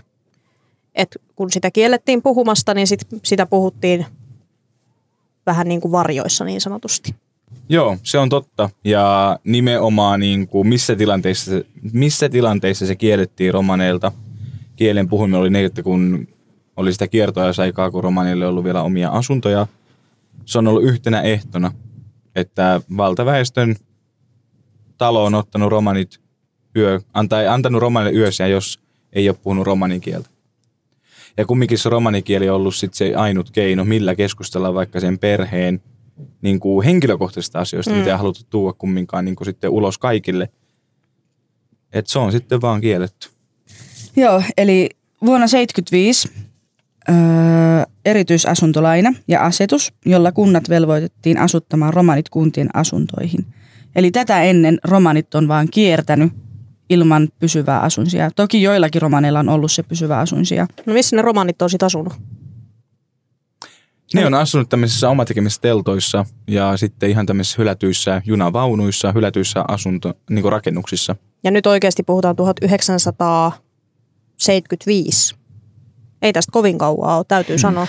että 0.94 1.18
kun 1.37 1.52
sitä 1.52 1.71
kiellettiin 1.71 2.23
puhumasta, 2.23 2.75
niin 2.75 2.87
sit, 2.87 3.00
sitä 3.23 3.47
puhuttiin 3.47 4.06
vähän 5.47 5.68
niin 5.68 5.80
kuin 5.80 5.92
varjoissa 5.92 6.44
niin 6.44 6.61
sanotusti. 6.61 7.14
Joo, 7.68 7.99
se 8.02 8.18
on 8.18 8.28
totta. 8.28 8.71
Ja 8.85 9.38
nimenomaan 9.44 10.21
niin 10.21 10.49
kuin 10.49 10.68
missä, 10.68 10.97
tilanteissa, 10.97 11.50
missä 11.92 12.28
tilanteissa 12.28 12.87
se 12.87 12.97
kiellettiin 12.97 13.54
romaneilta. 13.54 14.12
Kielen 14.76 15.09
puhuminen 15.09 15.40
oli 15.40 15.50
niin, 15.50 15.66
että 15.66 15.82
kun 15.82 16.28
oli 16.76 16.92
sitä 16.92 17.09
kiertoajasaikaa, 17.09 17.90
kun 17.90 18.04
romaneille 18.04 18.47
ollut 18.47 18.64
vielä 18.64 18.82
omia 18.82 19.09
asuntoja, 19.09 19.66
se 20.44 20.59
on 20.59 20.68
ollut 20.68 20.85
yhtenä 20.85 21.21
ehtona, 21.21 21.73
että 22.37 22.80
valtaväestön 22.97 23.76
talo 24.99 25.25
on 25.25 25.35
ottanut 25.35 25.71
romanit 25.71 26.21
yö, 26.76 27.00
antai, 27.14 27.49
antanut 27.49 27.80
romanille 27.80 28.18
yössä, 28.18 28.47
jos 28.47 28.80
ei 29.12 29.28
ole 29.28 29.38
puhunut 29.42 29.66
romanin 29.66 30.00
kieltä. 30.00 30.30
Ja 31.37 31.47
kumminkin 31.47 31.78
se 31.78 31.88
romanikieli 31.88 32.49
on 32.49 32.56
ollut 32.56 32.75
sit 32.75 32.94
se 32.94 33.14
ainut 33.14 33.50
keino, 33.50 33.85
millä 33.85 34.14
keskustella 34.14 34.75
vaikka 34.75 35.00
sen 35.00 35.18
perheen 35.18 35.82
niin 36.42 36.60
kuin 36.60 36.84
henkilökohtaisista 36.84 37.58
asioista, 37.58 37.92
mm. 37.92 37.98
mitä 37.98 38.10
ei 38.10 38.16
haluttu 38.16 38.42
tuoda 38.50 38.76
kumminkaan 38.78 39.24
niin 39.24 39.36
kuin 39.36 39.46
sitten 39.46 39.70
ulos 39.70 39.98
kaikille. 39.98 40.48
Et 41.92 42.06
se 42.06 42.18
on 42.18 42.32
sitten 42.32 42.60
vaan 42.60 42.80
kielletty. 42.80 43.28
Joo, 44.16 44.42
eli 44.56 44.90
vuonna 45.24 45.46
1975 45.46 46.28
öö, 47.08 47.14
erityisasuntolaina 48.04 49.14
ja 49.28 49.44
asetus, 49.44 49.92
jolla 50.06 50.32
kunnat 50.32 50.68
velvoitettiin 50.68 51.38
asuttamaan 51.38 51.94
romanit 51.94 52.28
kuntien 52.28 52.68
asuntoihin. 52.74 53.46
Eli 53.96 54.10
tätä 54.10 54.42
ennen 54.42 54.78
romanit 54.84 55.34
on 55.34 55.48
vaan 55.48 55.68
kiertänyt 55.70 56.32
ilman 56.90 57.28
pysyvää 57.38 57.80
asunsijaa. 57.80 58.30
Toki 58.30 58.62
joillakin 58.62 59.02
romaneilla 59.02 59.40
on 59.40 59.48
ollut 59.48 59.72
se 59.72 59.82
pysyvä 59.82 60.18
asunsija. 60.18 60.66
No 60.86 60.92
missä 60.92 61.16
ne 61.16 61.22
romanit 61.22 61.62
on 61.62 61.70
sitten 61.70 61.86
asunut? 61.86 62.12
Ne 64.14 64.26
on 64.26 64.35
asunut 64.35 64.69
tämmöisissä 64.69 65.09
omatekemissä 65.09 65.61
teltoissa 65.61 66.25
ja 66.49 66.76
sitten 66.76 67.11
ihan 67.11 67.26
tämmöisissä 67.26 67.57
hylätyissä 67.59 68.23
junavaunuissa, 68.25 69.12
hylätyissä 69.12 69.64
asunto, 69.69 70.14
niin 70.31 70.42
kuin 70.42 70.52
rakennuksissa. 70.52 71.16
Ja 71.45 71.50
nyt 71.50 71.66
oikeasti 71.66 72.02
puhutaan 72.02 72.37
1975. 72.37 75.35
Ei 76.23 76.33
tästä 76.33 76.52
kovin 76.52 76.78
kauaa 76.78 77.16
ole, 77.16 77.25
täytyy 77.28 77.57
mm. 77.57 77.61
sanoa. 77.61 77.87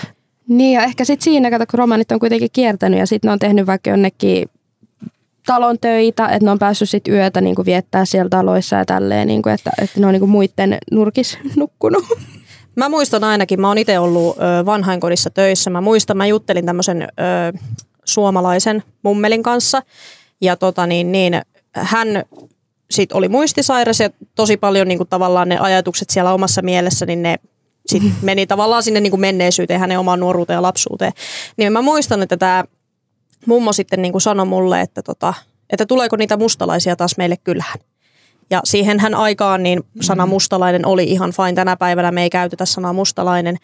Niin 0.48 0.74
ja 0.74 0.82
ehkä 0.82 1.04
sitten 1.04 1.24
siinä, 1.24 1.50
kato, 1.50 1.64
kun 1.70 1.78
romanit 1.78 2.12
on 2.12 2.20
kuitenkin 2.20 2.48
kiertänyt 2.52 3.00
ja 3.00 3.06
sitten 3.06 3.28
ne 3.28 3.32
on 3.32 3.38
tehnyt 3.38 3.66
vaikka 3.66 3.90
jonnekin 3.90 4.48
talon 5.46 5.78
töitä, 5.78 6.28
että 6.28 6.44
ne 6.44 6.50
on 6.50 6.58
päässyt 6.58 6.90
sit 6.90 7.08
yötä 7.08 7.40
niin 7.40 7.54
kuin 7.54 7.66
viettää 7.66 8.04
siellä 8.04 8.28
taloissa 8.28 8.76
ja 8.76 8.84
tälleen, 8.84 9.28
niin 9.28 9.42
kuin, 9.42 9.52
että, 9.52 9.70
että 9.82 10.00
ne 10.00 10.06
on 10.06 10.12
niin 10.12 10.20
kuin 10.20 10.30
muiden 10.30 10.78
nurkis 10.90 11.38
nukkunut. 11.56 12.04
Mä 12.76 12.88
muistan 12.88 13.24
ainakin, 13.24 13.60
mä 13.60 13.68
oon 13.68 13.78
itse 13.78 13.98
ollut 13.98 14.36
ö, 14.36 14.66
vanhainkodissa 14.66 15.30
töissä. 15.30 15.70
Mä 15.70 15.80
muistan, 15.80 16.16
mä 16.16 16.26
juttelin 16.26 16.66
tämmöisen 16.66 17.02
ö, 17.02 17.58
suomalaisen 18.04 18.82
mummelin 19.02 19.42
kanssa. 19.42 19.82
Ja 20.40 20.56
tota 20.56 20.86
niin, 20.86 21.12
niin 21.12 21.42
hän 21.72 22.08
sit 22.90 23.12
oli 23.12 23.28
muistisairas 23.28 24.00
ja 24.00 24.10
tosi 24.34 24.56
paljon 24.56 24.88
niin 24.88 24.98
kuin 24.98 25.08
tavallaan 25.08 25.48
ne 25.48 25.58
ajatukset 25.58 26.10
siellä 26.10 26.32
omassa 26.32 26.62
mielessä, 26.62 27.06
niin 27.06 27.22
ne 27.22 27.36
sit 27.86 28.02
meni 28.22 28.46
tavallaan 28.46 28.82
sinne 28.82 29.00
niin 29.00 29.10
kuin 29.10 29.20
menneisyyteen, 29.20 29.80
hänen 29.80 29.98
omaan 29.98 30.20
nuoruuteen 30.20 30.56
ja 30.56 30.62
lapsuuteen. 30.62 31.12
Niin 31.56 31.72
mä 31.72 31.82
muistan, 31.82 32.22
että 32.22 32.36
tämä 32.36 32.64
mummo 33.46 33.72
sitten 33.72 34.02
niin 34.02 34.12
kuin 34.12 34.22
sanoi 34.22 34.46
mulle, 34.46 34.80
että, 34.80 35.02
tota, 35.02 35.34
että 35.70 35.86
tuleeko 35.86 36.16
niitä 36.16 36.36
mustalaisia 36.36 36.96
taas 36.96 37.16
meille 37.16 37.36
kylään. 37.36 37.78
Ja 38.54 38.60
siihen 38.64 39.00
hän 39.00 39.14
aikaan 39.14 39.62
niin 39.62 39.82
sana 40.00 40.26
mm. 40.26 40.30
mustalainen 40.30 40.86
oli 40.86 41.04
ihan 41.04 41.32
fine. 41.32 41.52
Tänä 41.52 41.76
päivänä 41.76 42.12
me 42.12 42.22
ei 42.22 42.30
käytetä 42.30 42.64
sanaa 42.64 42.92
mustalainen, 42.92 43.56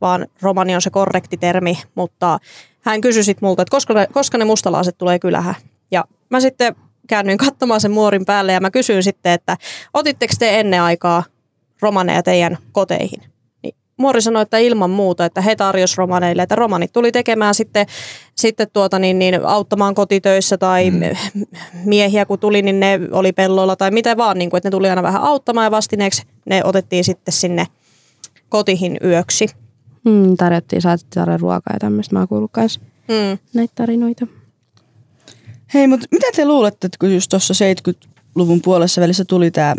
vaan 0.00 0.26
romani 0.42 0.74
on 0.74 0.82
se 0.82 0.90
korrekti 0.90 1.36
termi. 1.36 1.78
Mutta 1.94 2.38
hän 2.80 3.00
kysyi 3.00 3.24
sitten 3.24 3.46
multa, 3.46 3.62
että 3.62 3.70
koska 3.70 3.94
ne, 3.94 4.06
koska 4.12 4.38
ne 4.38 4.44
mustalaiset 4.44 4.98
tulee 4.98 5.18
kylähän. 5.18 5.54
Ja 5.90 6.04
mä 6.30 6.40
sitten 6.40 6.76
käännyin 7.08 7.38
katsomaan 7.38 7.80
sen 7.80 7.90
muorin 7.90 8.24
päälle 8.24 8.52
ja 8.52 8.60
mä 8.60 8.70
kysyin 8.70 9.02
sitten, 9.02 9.32
että 9.32 9.56
otitteko 9.94 10.34
te 10.38 10.60
ennen 10.60 10.82
aikaa 10.82 11.22
romaneja 11.80 12.22
teidän 12.22 12.58
koteihin? 12.72 13.22
Muori 13.98 14.22
sanoi, 14.22 14.42
että 14.42 14.58
ilman 14.58 14.90
muuta, 14.90 15.24
että 15.24 15.40
he 15.40 15.56
tarjosi 15.56 15.94
romaneille, 15.98 16.42
että 16.42 16.54
romanit 16.54 16.92
tuli 16.92 17.12
tekemään 17.12 17.54
sitten, 17.54 17.86
sitten 18.34 18.66
tuota 18.72 18.98
niin, 18.98 19.18
niin, 19.18 19.46
auttamaan 19.46 19.94
kotitöissä 19.94 20.58
tai 20.58 20.90
mm. 20.90 21.00
miehiä 21.84 22.26
kun 22.26 22.38
tuli, 22.38 22.62
niin 22.62 22.80
ne 22.80 23.00
oli 23.12 23.32
pelloilla 23.32 23.76
tai 23.76 23.90
mitä 23.90 24.16
vaan, 24.16 24.38
niin 24.38 24.50
kuin, 24.50 24.58
että 24.58 24.66
ne 24.66 24.70
tuli 24.70 24.90
aina 24.90 25.02
vähän 25.02 25.22
auttamaan 25.22 25.64
ja 25.64 25.70
vastineeksi 25.70 26.22
ne 26.44 26.64
otettiin 26.64 27.04
sitten 27.04 27.32
sinne 27.32 27.66
kotihin 28.48 28.96
yöksi. 29.04 29.46
Mm, 30.04 30.36
tarjottiin, 30.36 30.82
saatiin 30.82 31.10
tarjota 31.14 31.42
ruokaa 31.42 31.74
ja 31.74 31.78
tämmöistä. 31.78 32.14
Mä 32.14 32.18
oon 32.18 32.28
kuullut 32.28 32.50
myös 32.56 32.80
mm. 33.08 33.38
näitä 33.54 33.72
tarinoita. 33.74 34.26
Hei, 35.74 35.88
mutta 35.88 36.06
mitä 36.10 36.26
te 36.36 36.44
luulette, 36.44 36.86
että 36.86 36.96
kun 37.00 37.14
just 37.14 37.30
tuossa 37.30 37.54
70-luvun 37.54 38.60
puolessa 38.62 39.00
välissä 39.00 39.24
tuli 39.24 39.50
tämä 39.50 39.74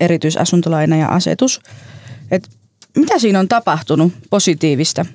erityisasuntolaina 0.00 0.96
ja 0.96 1.08
asetus, 1.08 1.60
että 2.30 2.48
mitä 2.96 3.18
siinä 3.18 3.40
on 3.40 3.48
tapahtunut 3.48 4.12
positiivista? 4.30 5.06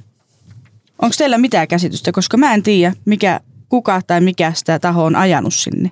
Onko 1.01 1.15
teillä 1.17 1.37
mitään 1.37 1.67
käsitystä, 1.67 2.11
koska 2.11 2.37
mä 2.37 2.53
en 2.53 2.63
tiedä, 2.63 2.93
mikä, 3.05 3.39
kuka 3.69 4.01
tai 4.07 4.21
mikä 4.21 4.51
sitä 4.55 4.79
taho 4.79 5.03
on 5.03 5.15
ajanut 5.15 5.53
sinne? 5.53 5.91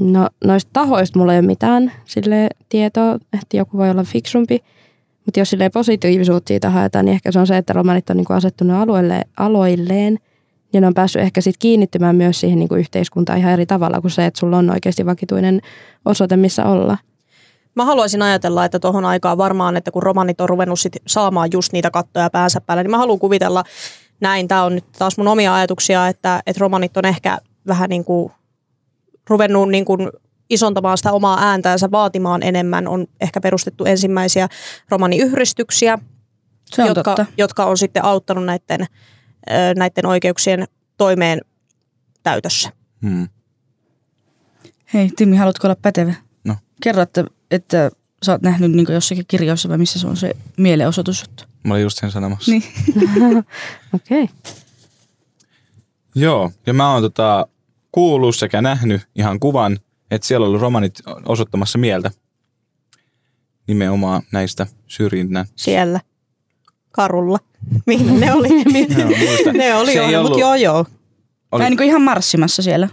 No 0.00 0.28
noista 0.44 0.70
tahoista 0.72 1.18
mulla 1.18 1.32
ei 1.32 1.38
ole 1.38 1.46
mitään 1.46 1.92
sille 2.04 2.48
tietoa, 2.68 3.14
että 3.14 3.56
joku 3.56 3.78
voi 3.78 3.90
olla 3.90 4.04
fiksumpi. 4.04 4.58
Mutta 5.26 5.40
jos 5.40 5.50
sille 5.50 5.70
positiivisuutta 5.70 6.48
siitä 6.48 6.70
haetaan, 6.70 7.04
niin 7.04 7.12
ehkä 7.12 7.32
se 7.32 7.38
on 7.38 7.46
se, 7.46 7.56
että 7.56 7.72
romanit 7.72 8.10
on 8.10 8.16
niinku 8.16 8.32
asettunut 8.32 8.76
alueelle, 8.76 9.22
aloilleen 9.36 10.18
ja 10.72 10.80
ne 10.80 10.86
on 10.86 10.94
päässyt 10.94 11.22
ehkä 11.22 11.40
sit 11.40 11.56
kiinnittymään 11.58 12.16
myös 12.16 12.40
siihen 12.40 12.58
niinku 12.58 12.74
yhteiskuntaan 12.74 13.38
ihan 13.38 13.52
eri 13.52 13.66
tavalla 13.66 14.00
kuin 14.00 14.10
se, 14.10 14.26
että 14.26 14.40
sulla 14.40 14.58
on 14.58 14.70
oikeasti 14.70 15.06
vakituinen 15.06 15.60
osoite, 16.04 16.36
missä 16.36 16.64
olla. 16.64 16.98
Mä 17.74 17.84
haluaisin 17.84 18.22
ajatella, 18.22 18.64
että 18.64 18.78
tuohon 18.78 19.04
aikaan 19.04 19.38
varmaan, 19.38 19.76
että 19.76 19.90
kun 19.90 20.02
romanit 20.02 20.40
on 20.40 20.48
ruvennut 20.48 20.80
sit 20.80 20.96
saamaan 21.06 21.48
just 21.52 21.72
niitä 21.72 21.90
kattoja 21.90 22.30
päänsä 22.30 22.60
päälle, 22.60 22.82
niin 22.82 22.90
mä 22.90 22.98
haluan 22.98 23.18
kuvitella 23.18 23.64
näin. 24.20 24.48
Tämä 24.48 24.64
on 24.64 24.74
nyt 24.74 24.84
taas 24.98 25.18
mun 25.18 25.28
omia 25.28 25.54
ajatuksia, 25.54 26.08
että, 26.08 26.42
että 26.46 26.60
romanit 26.60 26.96
on 26.96 27.04
ehkä 27.04 27.38
vähän 27.66 27.90
niin 27.90 28.04
kuin 28.04 28.32
ruvennut 29.30 29.68
niin 29.68 29.84
kuin 29.84 30.10
isontamaan 30.50 30.98
sitä 30.98 31.12
omaa 31.12 31.38
ääntäänsä, 31.40 31.90
vaatimaan 31.90 32.42
enemmän. 32.42 32.88
On 32.88 33.06
ehkä 33.20 33.40
perustettu 33.40 33.84
ensimmäisiä 33.84 34.48
romaniyhdistyksiä, 34.88 35.98
Se 36.64 36.82
on 36.82 36.88
jotka, 36.88 37.02
totta. 37.02 37.26
jotka 37.36 37.64
on 37.64 37.78
sitten 37.78 38.04
auttanut 38.04 38.44
näiden, 38.44 38.86
näiden 39.76 40.06
oikeuksien 40.06 40.64
toimeen 40.96 41.40
täytössä. 42.22 42.70
Hmm. 43.02 43.28
Hei 44.94 45.10
Timi, 45.16 45.36
haluatko 45.36 45.66
olla 45.66 45.76
pätevä? 45.82 46.14
No. 46.44 46.54
Kerro, 46.82 47.02
että, 47.02 47.24
että 47.50 47.90
sä 48.22 48.32
oot 48.32 48.42
nähnyt 48.42 48.72
niin 48.72 48.86
jossakin 48.92 49.24
kirjoissa 49.28 49.68
vai 49.68 49.78
missä 49.78 49.98
se 49.98 50.06
on 50.06 50.16
se 50.16 50.36
mielenosoitus. 50.56 51.24
Mä 51.64 51.74
olin 51.74 51.82
just 51.82 51.98
sen 51.98 52.10
sanomassa. 52.10 52.50
Niin. 52.50 52.62
Okei. 53.94 54.22
Okay. 54.22 54.36
Joo, 56.14 56.50
ja 56.66 56.74
mä 56.74 56.92
oon 56.92 57.02
tota, 57.02 57.46
kuullut 57.92 58.36
sekä 58.36 58.62
nähnyt 58.62 59.02
ihan 59.14 59.40
kuvan, 59.40 59.78
että 60.10 60.26
siellä 60.26 60.44
on 60.44 60.48
ollut 60.48 60.60
romanit 60.62 61.00
osoittamassa 61.26 61.78
mieltä 61.78 62.10
nimenomaan 63.66 64.22
näistä 64.32 64.66
syrjinnän 64.86 65.46
Siellä. 65.56 66.00
karulla. 66.90 67.38
Mihin 67.86 68.20
ne 68.20 68.32
oli? 68.32 68.48
Muistan. 68.48 69.54
ne 69.54 69.74
oli 69.74 69.92
Se 69.92 69.98
jo, 69.98 70.02
ei 70.02 70.08
mutta 70.08 70.18
ollut- 70.20 70.38
joo 70.40 70.54
joo. 70.54 70.86
Oli, 71.52 71.60
Tai 71.62 71.70
niin 71.70 71.76
kuin 71.76 71.86
ihan 71.88 72.02
marssimassa 72.02 72.62
siellä. 72.62 72.88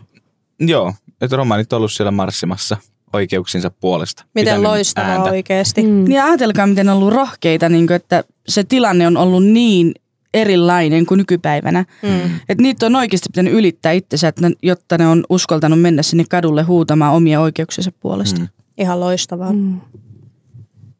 Joo, 0.59 0.93
että 1.21 1.35
romanit 1.35 1.73
on 1.73 1.77
ollut 1.77 1.91
siellä 1.93 2.11
marssimassa 2.11 2.77
oikeuksinsa 3.13 3.71
puolesta. 3.71 4.23
Miten 4.35 4.43
Pitänyt 4.45 4.63
loistavaa 4.63 5.09
ääntä. 5.09 5.29
oikeasti. 5.29 5.83
Mm. 5.83 6.03
Niin 6.03 6.23
ajatelkaa, 6.23 6.67
miten 6.67 6.89
on 6.89 6.97
ollut 6.97 7.13
rohkeita, 7.13 7.69
niin 7.69 7.87
kuin, 7.87 7.95
että 7.95 8.23
se 8.47 8.63
tilanne 8.63 9.07
on 9.07 9.17
ollut 9.17 9.45
niin 9.45 9.91
erilainen 10.33 11.05
kuin 11.05 11.17
nykypäivänä. 11.17 11.85
Mm. 12.01 12.35
Että 12.49 12.61
niitä 12.61 12.85
on 12.85 12.95
oikeasti 12.95 13.29
pitänyt 13.29 13.53
ylittää 13.53 13.91
itsensä, 13.91 14.27
että 14.27 14.49
ne, 14.49 14.55
jotta 14.63 14.97
ne 14.97 15.07
on 15.07 15.23
uskaltanut 15.29 15.81
mennä 15.81 16.03
sinne 16.03 16.23
kadulle 16.29 16.63
huutamaan 16.63 17.13
omia 17.13 17.41
oikeuksiensa 17.41 17.91
puolesta. 17.99 18.39
Mm. 18.39 18.47
Ihan 18.77 18.99
loistavaa. 18.99 19.53
Mm. 19.53 19.81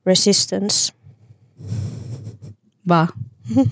Resistance. 0.06 0.94
Vaan. 2.88 3.08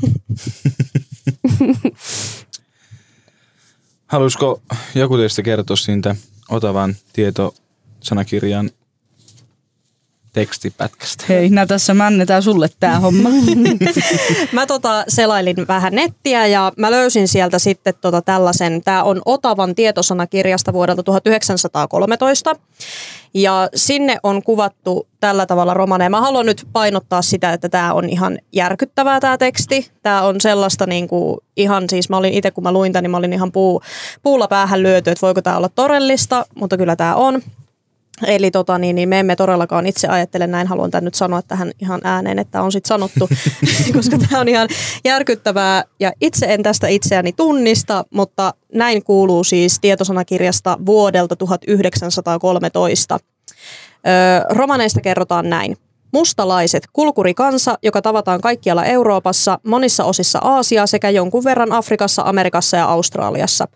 Haluaisiko 4.08 4.62
joku 4.96 5.18
teistä 5.18 5.42
kertoa 5.42 5.76
siitä 5.76 6.16
Otavan 6.50 6.96
tietosanakirjan 8.06 8.70
tekstipätkästä? 10.34 11.26
Hei, 11.30 11.50
nää 11.50 11.66
tässä 11.66 11.94
me 11.94 12.04
annetaan 12.04 12.44
sulle 12.44 12.68
tää 12.80 13.00
homma. 13.00 13.30
Mä 14.52 14.66
tota 14.66 15.04
selailin 15.08 15.56
vähän 15.68 15.96
nettiä 15.96 16.48
ja 16.48 16.72
mä 16.78 16.92
löysin 16.92 17.28
sieltä 17.28 17.60
sitten 17.60 17.94
tota 18.02 18.22
tällaisen, 18.22 18.82
tämä 18.82 19.04
on 19.04 19.22
Otavan 19.26 19.76
tietosanakirjasta 19.76 20.74
vuodelta 20.74 21.04
1913. 21.04 22.56
Ja 23.34 23.70
sinne 23.76 24.18
on 24.24 24.44
kuvattu 24.44 25.08
tällä 25.20 25.46
tavalla 25.46 25.74
romaneja. 25.74 26.10
Mä 26.10 26.22
haluan 26.22 26.46
nyt 26.46 26.68
painottaa 26.74 27.22
sitä, 27.22 27.54
että 27.54 27.70
tämä 27.70 27.94
on 27.94 28.10
ihan 28.10 28.40
järkyttävää 28.52 29.20
tämä 29.20 29.38
teksti. 29.38 29.92
Tämä 30.04 30.22
on 30.22 30.42
sellaista 30.42 30.86
niin 30.86 31.08
kuin 31.08 31.38
ihan 31.58 31.84
siis, 31.90 32.10
mä 32.10 32.18
olin 32.18 32.34
itse 32.34 32.52
kun 32.52 32.64
mä 32.64 32.72
luin 32.72 32.94
tämän, 32.94 33.04
niin 33.04 33.12
mä 33.12 33.18
olin 33.18 33.34
ihan 33.34 33.52
puu, 33.52 33.82
puulla 34.24 34.48
päähän 34.48 34.84
lyöty, 34.84 35.12
että 35.12 35.26
voiko 35.26 35.42
tämä 35.42 35.58
olla 35.58 35.70
todellista, 35.70 36.46
mutta 36.56 36.78
kyllä 36.78 36.96
tämä 36.96 37.16
on. 37.16 37.42
Eli 38.28 38.52
tota, 38.52 38.78
niin, 38.78 38.96
niin 38.96 39.10
me 39.10 39.20
emme 39.20 39.36
todellakaan 39.36 39.86
itse 39.86 40.08
ajattele 40.08 40.48
näin, 40.48 40.68
haluan 40.68 40.92
tämän 40.92 41.04
nyt 41.06 41.16
sanoa 41.16 41.42
tähän 41.42 41.72
ihan 41.82 42.02
ääneen, 42.04 42.40
että 42.40 42.62
on 42.62 42.72
sitten 42.72 42.88
sanottu, 42.88 43.30
koska 43.96 44.18
tämä 44.18 44.42
on 44.42 44.48
ihan 44.48 44.68
järkyttävää 45.06 45.84
ja 46.00 46.12
itse 46.22 46.46
en 46.46 46.64
tästä 46.64 46.88
itseäni 46.88 47.34
tunnista, 47.34 48.06
mutta 48.14 48.54
näin 48.74 49.04
kuuluu 49.04 49.44
siis 49.44 49.80
tietosanakirjasta 49.80 50.78
vuodelta 50.86 51.36
1913. 51.36 53.20
Öö, 54.08 54.44
romaneista 54.50 55.02
kerrotaan 55.02 55.50
näin. 55.50 55.78
Mustalaiset, 56.14 56.84
kulkurikansa, 56.94 57.78
joka 57.84 58.02
tavataan 58.02 58.42
kaikkialla 58.42 58.86
Euroopassa, 58.86 59.60
monissa 59.64 60.04
osissa 60.04 60.40
Aasiaa 60.40 60.88
sekä 60.88 61.10
jonkun 61.10 61.44
verran 61.44 61.72
Afrikassa, 61.72 62.22
Amerikassa 62.26 62.78
ja 62.78 62.86
Australiassa. 62.86 63.68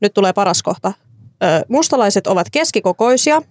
Nyt 0.00 0.14
tulee 0.14 0.32
paras 0.32 0.62
kohta. 0.62 0.92
Mustalaiset 1.68 2.26
ovat 2.26 2.46
keskikokoisia, 2.52 3.42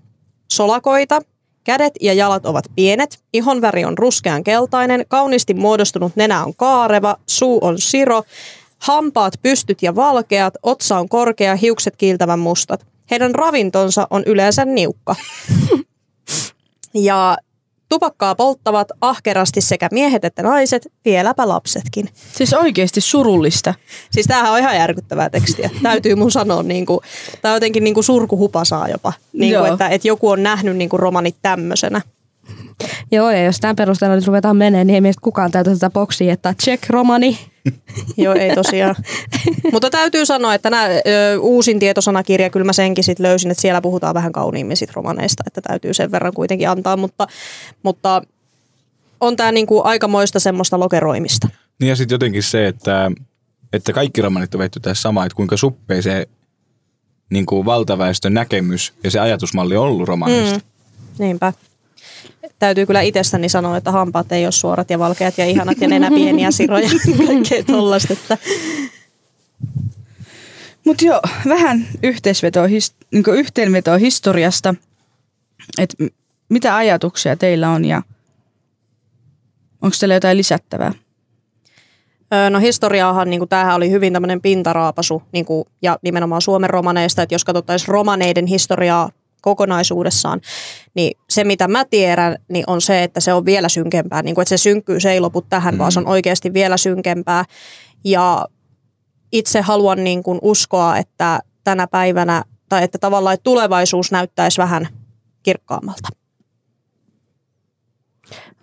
solakoita, 0.51 1.21
kädet 1.63 1.93
ja 2.01 2.13
jalat 2.13 2.45
ovat 2.45 2.65
pienet, 2.75 3.19
ihon 3.33 3.61
väri 3.61 3.85
on 3.85 3.97
ruskean 3.97 4.43
keltainen, 4.43 5.05
kauniisti 5.07 5.53
muodostunut 5.53 6.15
nenä 6.15 6.43
on 6.43 6.55
kaareva, 6.55 7.17
suu 7.27 7.59
on 7.61 7.75
siro, 7.77 8.23
hampaat 8.79 9.33
pystyt 9.41 9.81
ja 9.81 9.95
valkeat, 9.95 10.53
otsa 10.63 10.97
on 10.97 11.09
korkea, 11.09 11.55
hiukset 11.55 11.95
kiiltävän 11.95 12.39
mustat. 12.39 12.85
Heidän 13.11 13.35
ravintonsa 13.35 14.07
on 14.09 14.23
yleensä 14.25 14.65
niukka. 14.65 15.15
Ja 16.95 17.37
tupakkaa 17.93 18.35
polttavat 18.35 18.87
ahkerasti 19.01 19.61
sekä 19.61 19.89
miehet 19.91 20.25
että 20.25 20.43
naiset, 20.43 20.91
vieläpä 21.05 21.47
lapsetkin. 21.47 22.09
siis 22.31 22.53
oikeasti 22.53 23.01
surullista. 23.01 23.73
Siis 24.11 24.27
tämähän 24.27 24.53
on 24.53 24.59
ihan 24.59 24.75
järkyttävää 24.75 25.29
tekstiä. 25.29 25.69
Täytyy 25.83 26.15
mun 26.15 26.31
sanoa, 26.31 26.63
niin 26.63 26.85
kuin, 26.85 26.99
tämä 27.41 27.51
on 27.51 27.55
jotenkin 27.55 27.83
niin 27.83 27.93
kuin 27.93 28.03
surkuhupasaa 28.03 28.89
jopa. 28.89 29.13
Niin 29.33 29.59
kuin, 29.59 29.71
että, 29.71 29.87
että 29.87 30.07
joku 30.07 30.29
on 30.29 30.43
nähnyt 30.43 30.77
niin 30.77 30.89
kuin 30.89 30.99
romanit 30.99 31.35
tämmöisenä. 31.41 32.01
Joo, 33.11 33.31
ja 33.31 33.43
jos 33.43 33.59
tämän 33.59 33.75
perusteella 33.75 34.15
nyt 34.15 34.27
ruvetaan 34.27 34.57
menee, 34.57 34.83
niin 34.83 34.95
ei 34.95 35.01
meistä 35.01 35.21
kukaan 35.21 35.51
täytä 35.51 35.71
tätä 35.73 35.89
boksia, 35.89 36.33
että 36.33 36.53
check 36.63 36.89
romani. 36.89 37.37
Joo, 38.17 38.33
ei 38.33 38.55
tosiaan. 38.55 38.95
Mutta 39.71 39.89
täytyy 39.89 40.25
sanoa, 40.25 40.53
että 40.53 40.69
nämä, 40.69 40.85
ö, 40.85 41.39
uusin 41.39 41.79
tietosanakirja, 41.79 42.49
kyllä 42.49 42.63
mä 42.63 42.73
senkin 42.73 43.03
sit 43.03 43.19
löysin, 43.19 43.51
että 43.51 43.61
siellä 43.61 43.81
puhutaan 43.81 44.13
vähän 44.13 44.31
kauniimmin 44.31 44.77
sit 44.77 44.91
romaneista, 44.93 45.43
että 45.47 45.61
täytyy 45.61 45.93
sen 45.93 46.11
verran 46.11 46.33
kuitenkin 46.33 46.69
antaa, 46.69 46.97
mutta, 46.97 47.27
mutta 47.83 48.21
on 49.19 49.35
tämä 49.35 49.51
niinku 49.51 49.81
aikamoista 49.83 50.39
semmoista 50.39 50.79
lokeroimista. 50.79 51.47
Niin 51.79 51.89
ja 51.89 51.95
sitten 51.95 52.15
jotenkin 52.15 52.43
se, 52.43 52.67
että, 52.67 53.11
että 53.73 53.93
kaikki 53.93 54.21
romanit 54.21 54.55
on 54.55 54.59
vetty 54.59 54.79
tässä 54.79 55.01
sama, 55.01 55.25
että 55.25 55.35
kuinka 55.35 55.57
suppea 55.57 56.01
se 56.01 56.27
niin 57.29 57.45
kuin 57.45 57.65
valtaväestön 57.65 58.33
näkemys 58.33 58.93
ja 59.03 59.11
se 59.11 59.19
ajatusmalli 59.19 59.75
on 59.75 59.87
ollut 59.87 60.07
romaneista. 60.07 60.57
Mm. 60.57 60.63
Niinpä. 61.19 61.53
Täytyy 62.59 62.85
kyllä 62.85 63.01
itsestäni 63.01 63.49
sanoa, 63.49 63.77
että 63.77 63.91
hampaat 63.91 64.31
ei 64.31 64.45
ole 64.45 64.51
suorat 64.51 64.89
ja 64.89 64.99
valkeat 64.99 65.37
ja 65.37 65.45
ihanat 65.45 65.81
ja 65.81 65.87
nenä 65.87 66.09
pieniä 66.09 66.51
siroja. 66.51 66.89
Kaikkea 67.27 67.63
tollasta. 67.63 68.13
Että 68.13 68.37
Mutta 70.85 71.05
joo, 71.05 71.21
vähän 71.47 71.87
yhteisvetoa, 72.03 72.67
his, 72.67 72.95
niin 73.11 73.23
yhteenvetoa 73.33 73.97
historiasta, 73.97 74.75
että 75.77 76.03
mitä 76.49 76.75
ajatuksia 76.75 77.35
teillä 77.35 77.69
on 77.69 77.85
ja 77.85 78.01
onko 79.81 79.95
teillä 79.99 80.13
jotain 80.13 80.37
lisättävää? 80.37 80.91
No 82.49 82.59
historiaahan, 82.59 83.29
niin 83.29 83.49
tämähän 83.49 83.75
oli 83.75 83.91
hyvin 83.91 84.13
tämmöinen 84.13 84.41
pintaraapasu 84.41 85.23
niin 85.31 85.45
kuin, 85.45 85.65
ja 85.81 85.99
nimenomaan 86.01 86.41
Suomen 86.41 86.69
romaneista, 86.69 87.21
että 87.21 87.35
jos 87.35 87.45
katsottaisiin 87.45 87.87
romaneiden 87.87 88.45
historiaa 88.45 89.09
kokonaisuudessaan, 89.43 90.41
niin 90.95 91.17
se 91.29 91.43
mitä 91.43 91.67
mä 91.67 91.85
tiedän, 91.85 92.37
niin 92.49 92.63
on 92.67 92.81
se, 92.81 93.03
että 93.03 93.19
se 93.19 93.33
on 93.33 93.45
vielä 93.45 93.69
synkempää, 93.69 94.21
niin 94.21 94.35
kuin, 94.35 94.41
että 94.41 94.49
se 94.49 94.57
synkkyys 94.57 95.05
ei 95.05 95.19
lopu 95.19 95.41
tähän, 95.41 95.73
mm. 95.73 95.77
vaan 95.77 95.91
se 95.91 95.99
on 95.99 96.07
oikeasti 96.07 96.53
vielä 96.53 96.77
synkempää. 96.77 97.45
Ja 98.03 98.45
itse 99.31 99.61
haluan 99.61 100.03
niin 100.03 100.23
kuin 100.23 100.39
uskoa, 100.41 100.97
että 100.97 101.39
tänä 101.63 101.87
päivänä, 101.87 102.43
tai 102.69 102.83
että 102.83 102.97
tavallaan 102.97 103.33
että 103.33 103.43
tulevaisuus 103.43 104.11
näyttäisi 104.11 104.57
vähän 104.57 104.87
kirkkaammalta. 105.43 106.09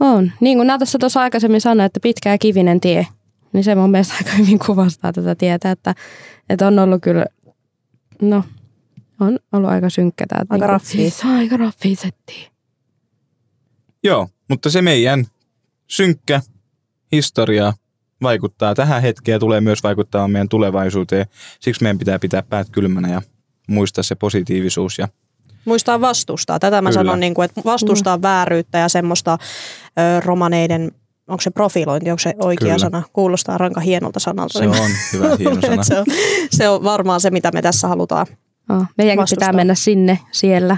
On. 0.00 0.32
Niin 0.40 0.58
kuin 0.58 0.66
Natassa 0.66 0.98
tuossa 0.98 1.20
aikaisemmin 1.20 1.60
sanoi, 1.60 1.86
että 1.86 2.00
pitkä 2.00 2.30
ja 2.30 2.38
kivinen 2.38 2.80
tie, 2.80 3.06
niin 3.52 3.64
se 3.64 3.74
mun 3.74 3.90
mielestä 3.90 4.14
aika 4.18 4.30
hyvin 4.38 4.58
kuvastaa 4.66 5.12
tätä 5.12 5.34
tietä, 5.34 5.70
että, 5.70 5.94
että 6.48 6.66
on 6.66 6.78
ollut 6.78 7.02
kyllä, 7.02 7.26
no, 8.22 8.44
on 9.20 9.38
ollut 9.52 9.70
aika 9.70 9.90
synkkä 9.90 10.26
tämä. 10.26 10.44
Aika 10.48 10.66
raffia. 10.66 11.10
Se 11.10 11.26
on 11.26 11.34
aika 11.34 11.56
raffia 11.56 11.96
settiä. 11.96 12.50
Joo, 14.02 14.28
mutta 14.48 14.70
se 14.70 14.82
meidän 14.82 15.26
synkkä 15.86 16.40
historia 17.12 17.72
vaikuttaa 18.22 18.74
tähän 18.74 19.02
hetkeen 19.02 19.34
ja 19.34 19.38
tulee 19.38 19.60
myös 19.60 19.82
vaikuttamaan 19.82 20.30
meidän 20.30 20.48
tulevaisuuteen. 20.48 21.26
Siksi 21.60 21.82
meidän 21.82 21.98
pitää 21.98 22.18
pitää 22.18 22.42
päät 22.42 22.70
kylmänä 22.70 23.08
ja 23.08 23.22
muistaa 23.68 24.02
se 24.02 24.14
positiivisuus 24.14 24.98
ja 24.98 25.08
Muistaa 25.64 26.00
vastustaa. 26.00 26.58
Tätä 26.58 26.82
mä 26.82 26.90
Kyllä. 26.90 27.00
sanon, 27.00 27.20
niin 27.20 27.34
kuin, 27.34 27.44
että 27.44 27.60
vastustaa 27.64 28.16
mm. 28.16 28.22
vääryyttä 28.22 28.78
ja 28.78 28.88
semmoista 28.88 29.38
ö, 29.98 30.20
romaneiden, 30.20 30.92
onko 31.28 31.40
se 31.40 31.50
profilointi, 31.50 32.10
onko 32.10 32.18
se 32.18 32.34
oikea 32.40 32.66
Kyllä. 32.66 32.78
sana? 32.78 33.02
Kuulostaa 33.12 33.58
ranka 33.58 33.80
hienolta 33.80 34.20
sanalta. 34.20 34.58
se 34.58 34.68
on 34.68 34.90
hyvä 35.12 35.36
hieno 35.38 35.60
sana. 35.66 35.82
se, 35.82 35.98
on, 35.98 36.06
se 36.50 36.68
on 36.68 36.84
varmaan 36.84 37.20
se, 37.20 37.30
mitä 37.30 37.50
me 37.54 37.62
tässä 37.62 37.88
halutaan. 37.88 38.26
Oh, 38.70 38.84
meidänkin 38.98 39.22
Vastustaa. 39.22 39.48
pitää 39.48 39.56
mennä 39.56 39.74
sinne, 39.74 40.18
siellä 40.30 40.76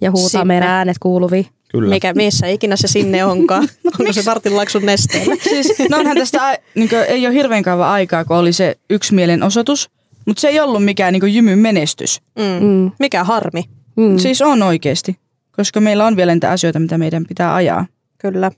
ja 0.00 0.10
huutaa 0.10 0.28
Sinne. 0.28 0.44
meidän 0.44 0.68
äänet 0.68 0.98
kuuluviin. 0.98 1.46
Kyllä. 1.68 1.94
Mikä, 1.94 2.14
missä 2.14 2.46
ikinä 2.46 2.76
se 2.76 2.88
sinne 2.88 3.24
onkaan. 3.24 3.68
onko 4.00 4.12
se 4.12 4.24
Vartinlaksun 4.24 4.86
nesteellä? 4.86 5.36
Siis, 5.50 5.72
no 5.90 5.98
onhan 5.98 6.16
tästä 6.16 6.58
niin 6.74 6.88
ei 7.08 7.26
ole 7.26 7.34
hirveän 7.34 7.62
kauan 7.62 7.88
aikaa, 7.88 8.24
kun 8.24 8.36
oli 8.36 8.52
se 8.52 8.78
yksimielinen 8.90 9.42
osoitus, 9.42 9.90
mutta 10.26 10.40
se 10.40 10.48
ei 10.48 10.60
ollut 10.60 10.84
mikään 10.84 11.12
niin 11.12 11.34
jymyn 11.34 11.58
menestys. 11.58 12.20
Mm. 12.38 12.66
Mm. 12.66 12.90
Mikä 12.98 13.24
harmi. 13.24 13.64
Mm. 13.96 14.18
Siis 14.18 14.42
on 14.42 14.62
oikeasti, 14.62 15.18
koska 15.56 15.80
meillä 15.80 16.06
on 16.06 16.16
vielä 16.16 16.34
niitä 16.34 16.50
asioita, 16.50 16.78
mitä 16.78 16.98
meidän 16.98 17.26
pitää 17.26 17.54
ajaa. 17.54 17.86
Kyllä. 18.18 18.50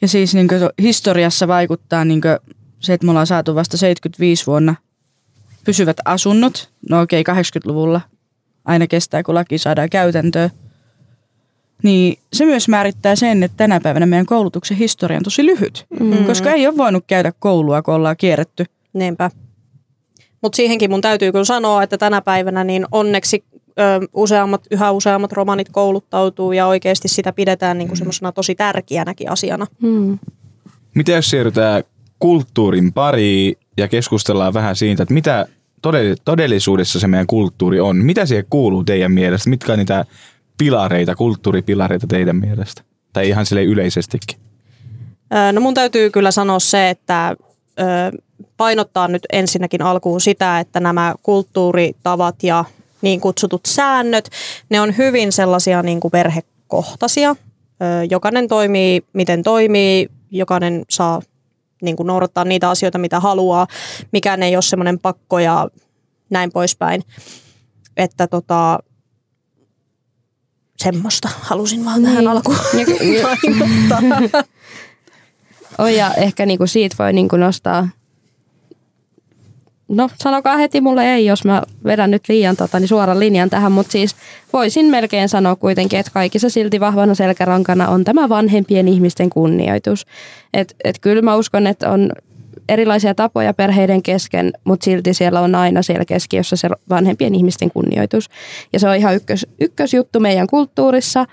Ja 0.00 0.08
siis 0.08 0.34
niin 0.34 0.48
historiassa 0.82 1.48
vaikuttaa 1.48 2.04
niin 2.04 2.20
se, 2.80 2.92
että 2.92 3.04
me 3.06 3.10
ollaan 3.10 3.26
saatu 3.26 3.54
vasta 3.54 3.76
75 3.76 4.46
vuonna 4.46 4.74
pysyvät 5.64 5.96
asunnot. 6.04 6.70
No 6.90 7.00
okei, 7.00 7.22
80-luvulla 7.22 8.00
aina 8.64 8.86
kestää, 8.86 9.22
kun 9.22 9.34
laki 9.34 9.58
saadaan 9.58 9.90
käytäntöön. 9.90 10.50
Niin 11.82 12.18
se 12.32 12.44
myös 12.44 12.68
määrittää 12.68 13.16
sen, 13.16 13.42
että 13.42 13.56
tänä 13.56 13.80
päivänä 13.80 14.06
meidän 14.06 14.26
koulutuksen 14.26 14.76
historia 14.76 15.16
on 15.16 15.22
tosi 15.22 15.46
lyhyt. 15.46 15.86
Mm. 16.00 16.24
Koska 16.24 16.52
ei 16.52 16.66
ole 16.66 16.76
voinut 16.76 17.04
käydä 17.06 17.32
koulua, 17.38 17.82
kun 17.82 17.94
ollaan 17.94 18.16
kierretty. 18.16 18.64
Niinpä. 18.92 19.30
Mutta 20.42 20.56
siihenkin 20.56 20.90
mun 20.90 21.00
täytyy 21.00 21.32
kyllä 21.32 21.44
sanoa, 21.44 21.82
että 21.82 21.98
tänä 21.98 22.20
päivänä 22.20 22.64
niin 22.64 22.86
onneksi 22.92 23.44
ö, 23.78 23.82
useammat, 24.12 24.66
yhä 24.70 24.90
useammat 24.90 25.32
romanit 25.32 25.68
kouluttautuu 25.68 26.52
ja 26.52 26.66
oikeasti 26.66 27.08
sitä 27.08 27.32
pidetään 27.32 27.78
niin 27.78 27.96
semmoisena 27.96 28.32
tosi 28.32 28.54
tärkeänäkin 28.54 29.30
asiana. 29.30 29.66
Mm. 29.82 30.18
Mitä 30.94 31.12
jos 31.12 31.30
siirrytään 31.30 31.84
kulttuurin 32.18 32.92
pariin 32.92 33.56
ja 33.76 33.88
keskustellaan 33.88 34.54
vähän 34.54 34.76
siitä, 34.76 35.02
että 35.02 35.14
mitä 35.14 35.46
todellisuudessa 36.24 37.00
se 37.00 37.08
meidän 37.08 37.26
kulttuuri 37.26 37.80
on? 37.80 37.96
Mitä 37.96 38.26
siihen 38.26 38.44
kuuluu 38.50 38.84
teidän 38.84 39.12
mielestä? 39.12 39.50
Mitkä 39.50 39.72
on 39.72 39.78
niitä 39.78 40.04
pilareita, 40.58 41.14
kulttuuripilareita 41.14 42.06
teidän 42.06 42.36
mielestä? 42.36 42.82
Tai 43.12 43.28
ihan 43.28 43.46
sille 43.46 43.64
yleisestikin? 43.64 44.38
No 45.52 45.60
mun 45.60 45.74
täytyy 45.74 46.10
kyllä 46.10 46.30
sanoa 46.30 46.58
se, 46.58 46.90
että 46.90 47.36
painottaa 48.56 49.08
nyt 49.08 49.22
ensinnäkin 49.32 49.82
alkuun 49.82 50.20
sitä, 50.20 50.60
että 50.60 50.80
nämä 50.80 51.14
kulttuuritavat 51.22 52.42
ja 52.42 52.64
niin 53.02 53.20
kutsutut 53.20 53.60
säännöt, 53.66 54.28
ne 54.68 54.80
on 54.80 54.96
hyvin 54.96 55.32
sellaisia 55.32 55.82
niin 55.82 56.00
kuin 56.00 56.10
perhekohtaisia. 56.10 57.36
Jokainen 58.10 58.48
toimii, 58.48 59.04
miten 59.12 59.42
toimii, 59.42 60.08
jokainen 60.30 60.82
saa 60.90 61.22
niin 61.82 61.96
kuin 61.96 62.06
noudattaa 62.06 62.44
niitä 62.44 62.70
asioita, 62.70 62.98
mitä 62.98 63.20
haluaa. 63.20 63.66
Mikään 64.12 64.42
ei 64.42 64.56
ole 64.56 64.62
semmoinen 64.62 64.98
pakko 64.98 65.38
ja 65.38 65.68
näin 66.30 66.52
poispäin. 66.52 67.02
Että 67.96 68.26
tota, 68.26 68.78
semmoista 70.76 71.28
halusin 71.40 71.84
vaan 71.84 72.02
niin. 72.02 72.10
tähän 72.10 72.28
alkuun 72.28 72.56
painottaa. 73.22 74.42
Oh, 75.78 75.86
ja 75.86 76.14
ehkä 76.14 76.46
niinku 76.46 76.66
siitä 76.66 76.96
voi 76.98 77.12
niinku 77.12 77.36
nostaa 77.36 77.88
no 79.96 80.08
sanokaa 80.14 80.56
heti 80.56 80.80
mulle 80.80 81.14
ei, 81.14 81.26
jos 81.26 81.44
mä 81.44 81.62
vedän 81.84 82.10
nyt 82.10 82.28
liian 82.28 82.56
tota, 82.56 82.80
niin 82.80 82.88
suoran 82.88 83.20
linjan 83.20 83.50
tähän, 83.50 83.72
mutta 83.72 83.92
siis 83.92 84.16
voisin 84.52 84.86
melkein 84.86 85.28
sanoa 85.28 85.56
kuitenkin, 85.56 85.98
että 85.98 86.12
kaikissa 86.12 86.50
silti 86.50 86.80
vahvana 86.80 87.14
selkärankana 87.14 87.88
on 87.88 88.04
tämä 88.04 88.28
vanhempien 88.28 88.88
ihmisten 88.88 89.30
kunnioitus. 89.30 90.06
Et, 90.54 90.74
et 90.84 90.98
kyllä 90.98 91.22
mä 91.22 91.36
uskon, 91.36 91.66
että 91.66 91.90
on 91.90 92.10
erilaisia 92.68 93.14
tapoja 93.14 93.54
perheiden 93.54 94.02
kesken, 94.02 94.52
mutta 94.64 94.84
silti 94.84 95.14
siellä 95.14 95.40
on 95.40 95.54
aina 95.54 95.82
siellä 95.82 96.04
keskiössä 96.04 96.56
se 96.56 96.68
vanhempien 96.88 97.34
ihmisten 97.34 97.70
kunnioitus. 97.70 98.28
Ja 98.72 98.80
se 98.80 98.88
on 98.88 98.96
ihan 98.96 99.14
ykkös, 99.14 99.46
ykkösjuttu 99.60 100.20
meidän 100.20 100.46
kulttuurissa 100.46 101.26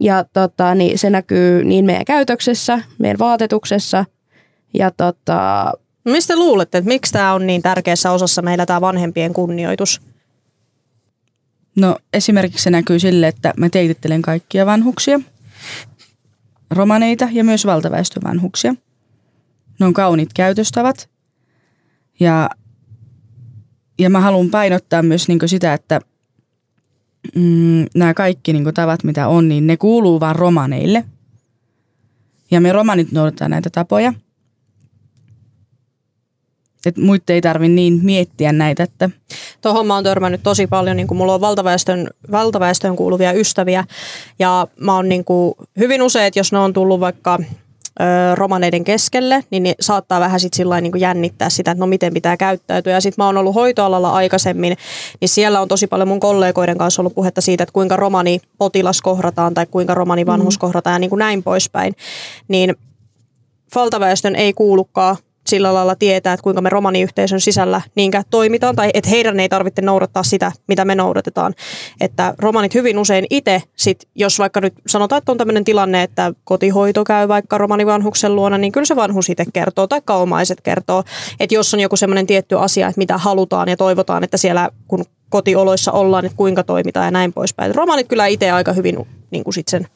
ja 0.00 0.24
tota, 0.32 0.74
niin 0.74 0.98
se 0.98 1.10
näkyy 1.10 1.64
niin 1.64 1.84
meidän 1.84 2.04
käytöksessä, 2.04 2.80
meidän 2.98 3.18
vaatetuksessa 3.18 4.04
ja 4.74 4.90
tota, 4.90 5.72
Mistä 6.06 6.36
luulette, 6.36 6.78
että 6.78 6.88
miksi 6.88 7.12
tämä 7.12 7.34
on 7.34 7.46
niin 7.46 7.62
tärkeässä 7.62 8.10
osassa 8.10 8.42
meillä 8.42 8.66
tämä 8.66 8.80
vanhempien 8.80 9.32
kunnioitus? 9.32 10.00
No 11.76 11.96
esimerkiksi 12.12 12.62
se 12.62 12.70
näkyy 12.70 12.98
sille, 12.98 13.28
että 13.28 13.54
mä 13.56 13.68
teitittelen 13.68 14.22
kaikkia 14.22 14.66
vanhuksia, 14.66 15.20
romaneita 16.70 17.28
ja 17.32 17.44
myös 17.44 17.66
valtaväestövanhuksia. 17.66 18.74
Ne 19.80 19.86
on 19.86 19.92
kauniit 19.94 20.32
käytöstavat. 20.32 21.10
Ja, 22.20 22.50
ja 23.98 24.10
mä 24.10 24.20
haluan 24.20 24.50
painottaa 24.50 25.02
myös 25.02 25.28
niin 25.28 25.48
sitä, 25.48 25.74
että 25.74 26.00
mm, 27.34 27.86
nämä 27.94 28.14
kaikki 28.14 28.52
niin 28.52 28.74
tavat, 28.74 29.04
mitä 29.04 29.28
on, 29.28 29.48
niin 29.48 29.66
ne 29.66 29.76
kuuluu 29.76 30.20
vaan 30.20 30.36
romaneille. 30.36 31.04
Ja 32.50 32.60
me 32.60 32.72
romanit 32.72 33.12
noudatetaan 33.12 33.50
näitä 33.50 33.70
tapoja– 33.70 34.12
että 36.86 37.00
muiden 37.00 37.34
ei 37.34 37.40
tarvi 37.40 37.68
niin 37.68 38.00
miettiä 38.02 38.52
näitä. 38.52 38.82
Että. 38.82 39.10
Tuohon 39.60 39.86
mä 39.86 39.94
oon 39.94 40.04
törmännyt 40.04 40.42
tosi 40.42 40.66
paljon, 40.66 40.96
niin 40.96 41.06
kuin 41.06 41.18
mulla 41.18 41.34
on 41.34 41.40
valtaväestön, 41.40 42.10
valtaväestöön 42.32 42.96
kuuluvia 42.96 43.32
ystäviä 43.32 43.84
ja 44.38 44.66
mä 44.80 44.94
oon 44.94 45.08
niin 45.08 45.24
kuin, 45.24 45.54
hyvin 45.78 46.02
usein, 46.02 46.32
jos 46.36 46.52
ne 46.52 46.58
on 46.58 46.72
tullut 46.72 47.00
vaikka 47.00 47.38
romaneiden 48.34 48.84
keskelle, 48.84 49.44
niin 49.50 49.62
ne 49.62 49.74
saattaa 49.80 50.20
vähän 50.20 50.40
sit 50.40 50.54
sillä 50.54 50.80
niin 50.80 51.00
jännittää 51.00 51.50
sitä, 51.50 51.70
että 51.70 51.80
no 51.80 51.86
miten 51.86 52.14
pitää 52.14 52.36
käyttäytyä. 52.36 52.92
Ja 52.92 53.00
sitten 53.00 53.22
mä 53.22 53.26
oon 53.26 53.36
ollut 53.36 53.54
hoitoalalla 53.54 54.12
aikaisemmin, 54.12 54.76
niin 55.20 55.28
siellä 55.28 55.60
on 55.60 55.68
tosi 55.68 55.86
paljon 55.86 56.08
mun 56.08 56.20
kollegoiden 56.20 56.78
kanssa 56.78 57.02
ollut 57.02 57.14
puhetta 57.14 57.40
siitä, 57.40 57.62
että 57.62 57.72
kuinka 57.72 57.96
romani 57.96 58.40
potilas 58.58 59.02
kohdataan 59.02 59.54
tai 59.54 59.66
kuinka 59.66 59.94
romani 59.94 60.26
vanhus 60.26 60.56
mm. 60.56 60.60
kohdataan 60.60 60.94
ja 60.94 60.98
niin 60.98 61.10
kuin 61.10 61.18
näin 61.18 61.42
poispäin. 61.42 61.94
Niin 62.48 62.76
valtaväestön 63.74 64.36
ei 64.36 64.52
kuulukaan 64.52 65.16
sillä 65.46 65.74
lailla 65.74 65.94
tietää, 65.94 66.32
että 66.32 66.44
kuinka 66.44 66.60
me 66.60 66.68
romaniyhteisön 66.68 67.40
sisällä 67.40 67.80
niinkään 67.94 68.24
toimitaan, 68.30 68.76
tai 68.76 68.90
että 68.94 69.10
heidän 69.10 69.40
ei 69.40 69.48
tarvitse 69.48 69.82
noudattaa 69.82 70.22
sitä, 70.22 70.52
mitä 70.68 70.84
me 70.84 70.94
noudatetaan. 70.94 71.54
Että 72.00 72.34
romanit 72.38 72.74
hyvin 72.74 72.98
usein 72.98 73.26
itse, 73.30 73.62
sit, 73.76 74.08
jos 74.14 74.38
vaikka 74.38 74.60
nyt 74.60 74.74
sanotaan, 74.86 75.18
että 75.18 75.32
on 75.32 75.38
tämmöinen 75.38 75.64
tilanne, 75.64 76.02
että 76.02 76.32
kotihoito 76.44 77.04
käy 77.04 77.28
vaikka 77.28 77.58
romanivanhuksen 77.58 78.36
luona, 78.36 78.58
niin 78.58 78.72
kyllä 78.72 78.86
se 78.86 78.96
vanhus 78.96 79.30
itse 79.30 79.44
kertoo, 79.52 79.86
tai 79.86 80.00
omaiset 80.08 80.60
kertoo, 80.60 81.04
että 81.40 81.54
jos 81.54 81.74
on 81.74 81.80
joku 81.80 81.96
semmoinen 81.96 82.26
tietty 82.26 82.58
asia, 82.58 82.88
että 82.88 82.98
mitä 82.98 83.18
halutaan 83.18 83.68
ja 83.68 83.76
toivotaan, 83.76 84.24
että 84.24 84.36
siellä 84.36 84.70
kun 84.88 85.04
kotioloissa 85.28 85.92
ollaan, 85.92 86.24
että 86.24 86.36
kuinka 86.36 86.62
toimitaan 86.62 87.06
ja 87.06 87.10
näin 87.10 87.32
poispäin. 87.32 87.74
Romanit 87.74 88.08
kyllä 88.08 88.26
itse 88.26 88.50
aika 88.50 88.72
hyvin 88.72 89.06
niin 89.30 89.44
kuin 89.44 89.54
sit 89.54 89.68
sen 89.68 89.86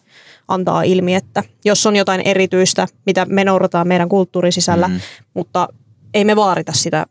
antaa 0.48 0.82
ilmi, 0.82 1.14
että 1.14 1.42
jos 1.64 1.86
on 1.86 1.96
jotain 1.96 2.20
erityistä, 2.20 2.86
mitä 3.06 3.24
me 3.24 3.44
noudataan 3.44 3.88
meidän 3.88 4.08
kulttuurin 4.08 4.52
sisällä, 4.52 4.88
mm. 4.88 5.00
mutta 5.34 5.68
ei 6.14 6.24
me 6.24 6.36
vaarita 6.36 6.72
sitä 6.72 7.06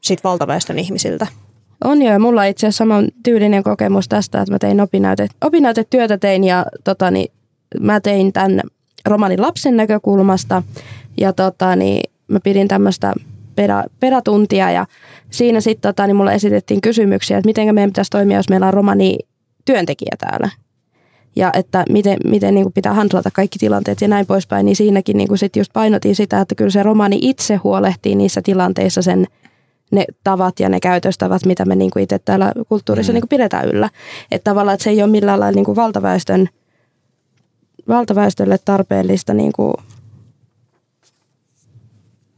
sit 0.00 0.24
valtaväestön 0.24 0.78
ihmisiltä. 0.78 1.26
On 1.84 2.02
jo, 2.02 2.12
ja 2.12 2.18
mulla 2.18 2.44
itse 2.44 2.66
asiassa 2.66 2.78
saman 2.78 3.08
tyylinen 3.22 3.62
kokemus 3.62 4.08
tästä, 4.08 4.40
että 4.40 4.52
mä 4.52 4.58
tein 4.58 4.80
opinnäyte, 4.80 5.26
opinnäytetyötä 5.44 6.18
tein 6.18 6.44
ja 6.44 6.66
tota, 6.84 7.10
niin, 7.10 7.32
mä 7.80 8.00
tein 8.00 8.32
tämän 8.32 8.60
romanin 9.06 9.42
lapsen 9.42 9.76
näkökulmasta 9.76 10.62
ja 11.20 11.32
tota, 11.32 11.76
niin, 11.76 12.10
mä 12.28 12.40
pidin 12.40 12.68
tämmöistä 12.68 13.12
peda, 13.56 13.84
pedatuntia 14.00 14.70
ja 14.70 14.86
siinä 15.30 15.60
sitten 15.60 15.88
tota, 15.88 16.06
niin 16.06 16.16
mulle 16.16 16.34
esitettiin 16.34 16.80
kysymyksiä, 16.80 17.38
että 17.38 17.48
miten 17.48 17.74
meidän 17.74 17.90
pitäisi 17.90 18.10
toimia, 18.10 18.36
jos 18.36 18.48
meillä 18.48 18.66
on 18.66 18.74
romani 18.74 19.18
työntekijä 19.64 20.16
täällä 20.18 20.50
ja 21.36 21.50
että 21.54 21.84
miten, 21.88 22.18
miten 22.24 22.54
niin 22.54 22.64
kuin 22.64 22.72
pitää 22.72 22.94
handlata 22.94 23.30
kaikki 23.30 23.58
tilanteet 23.58 24.00
ja 24.00 24.08
näin 24.08 24.26
poispäin, 24.26 24.66
niin 24.66 24.76
siinäkin 24.76 25.16
niin 25.16 25.28
kuin 25.28 25.38
sit 25.38 25.56
just 25.56 25.72
painotin 25.72 26.16
sitä, 26.16 26.40
että 26.40 26.54
kyllä 26.54 26.70
se 26.70 26.82
romaani 26.82 27.18
itse 27.20 27.56
huolehtii 27.56 28.14
niissä 28.14 28.42
tilanteissa 28.42 29.02
sen 29.02 29.26
ne 29.90 30.04
tavat 30.24 30.60
ja 30.60 30.68
ne 30.68 30.80
käytöstavat, 30.80 31.46
mitä 31.46 31.64
me 31.64 31.76
niin 31.76 31.90
kuin 31.90 32.02
itse 32.02 32.18
täällä 32.18 32.52
kulttuurissa 32.68 33.12
mm. 33.12 33.14
niin 33.14 33.22
kuin 33.22 33.28
pidetään 33.28 33.68
yllä. 33.68 33.90
Että 34.30 34.50
tavallaan 34.50 34.74
että 34.74 34.84
se 34.84 34.90
ei 34.90 35.02
ole 35.02 35.10
millään 35.10 35.40
lailla 35.40 35.56
niin 35.56 35.64
kuin 35.64 35.76
valtaväestön, 35.76 36.48
valtaväestölle 37.88 38.58
tarpeellista. 38.64 39.34
Niin 39.34 39.52
kuin 39.52 39.74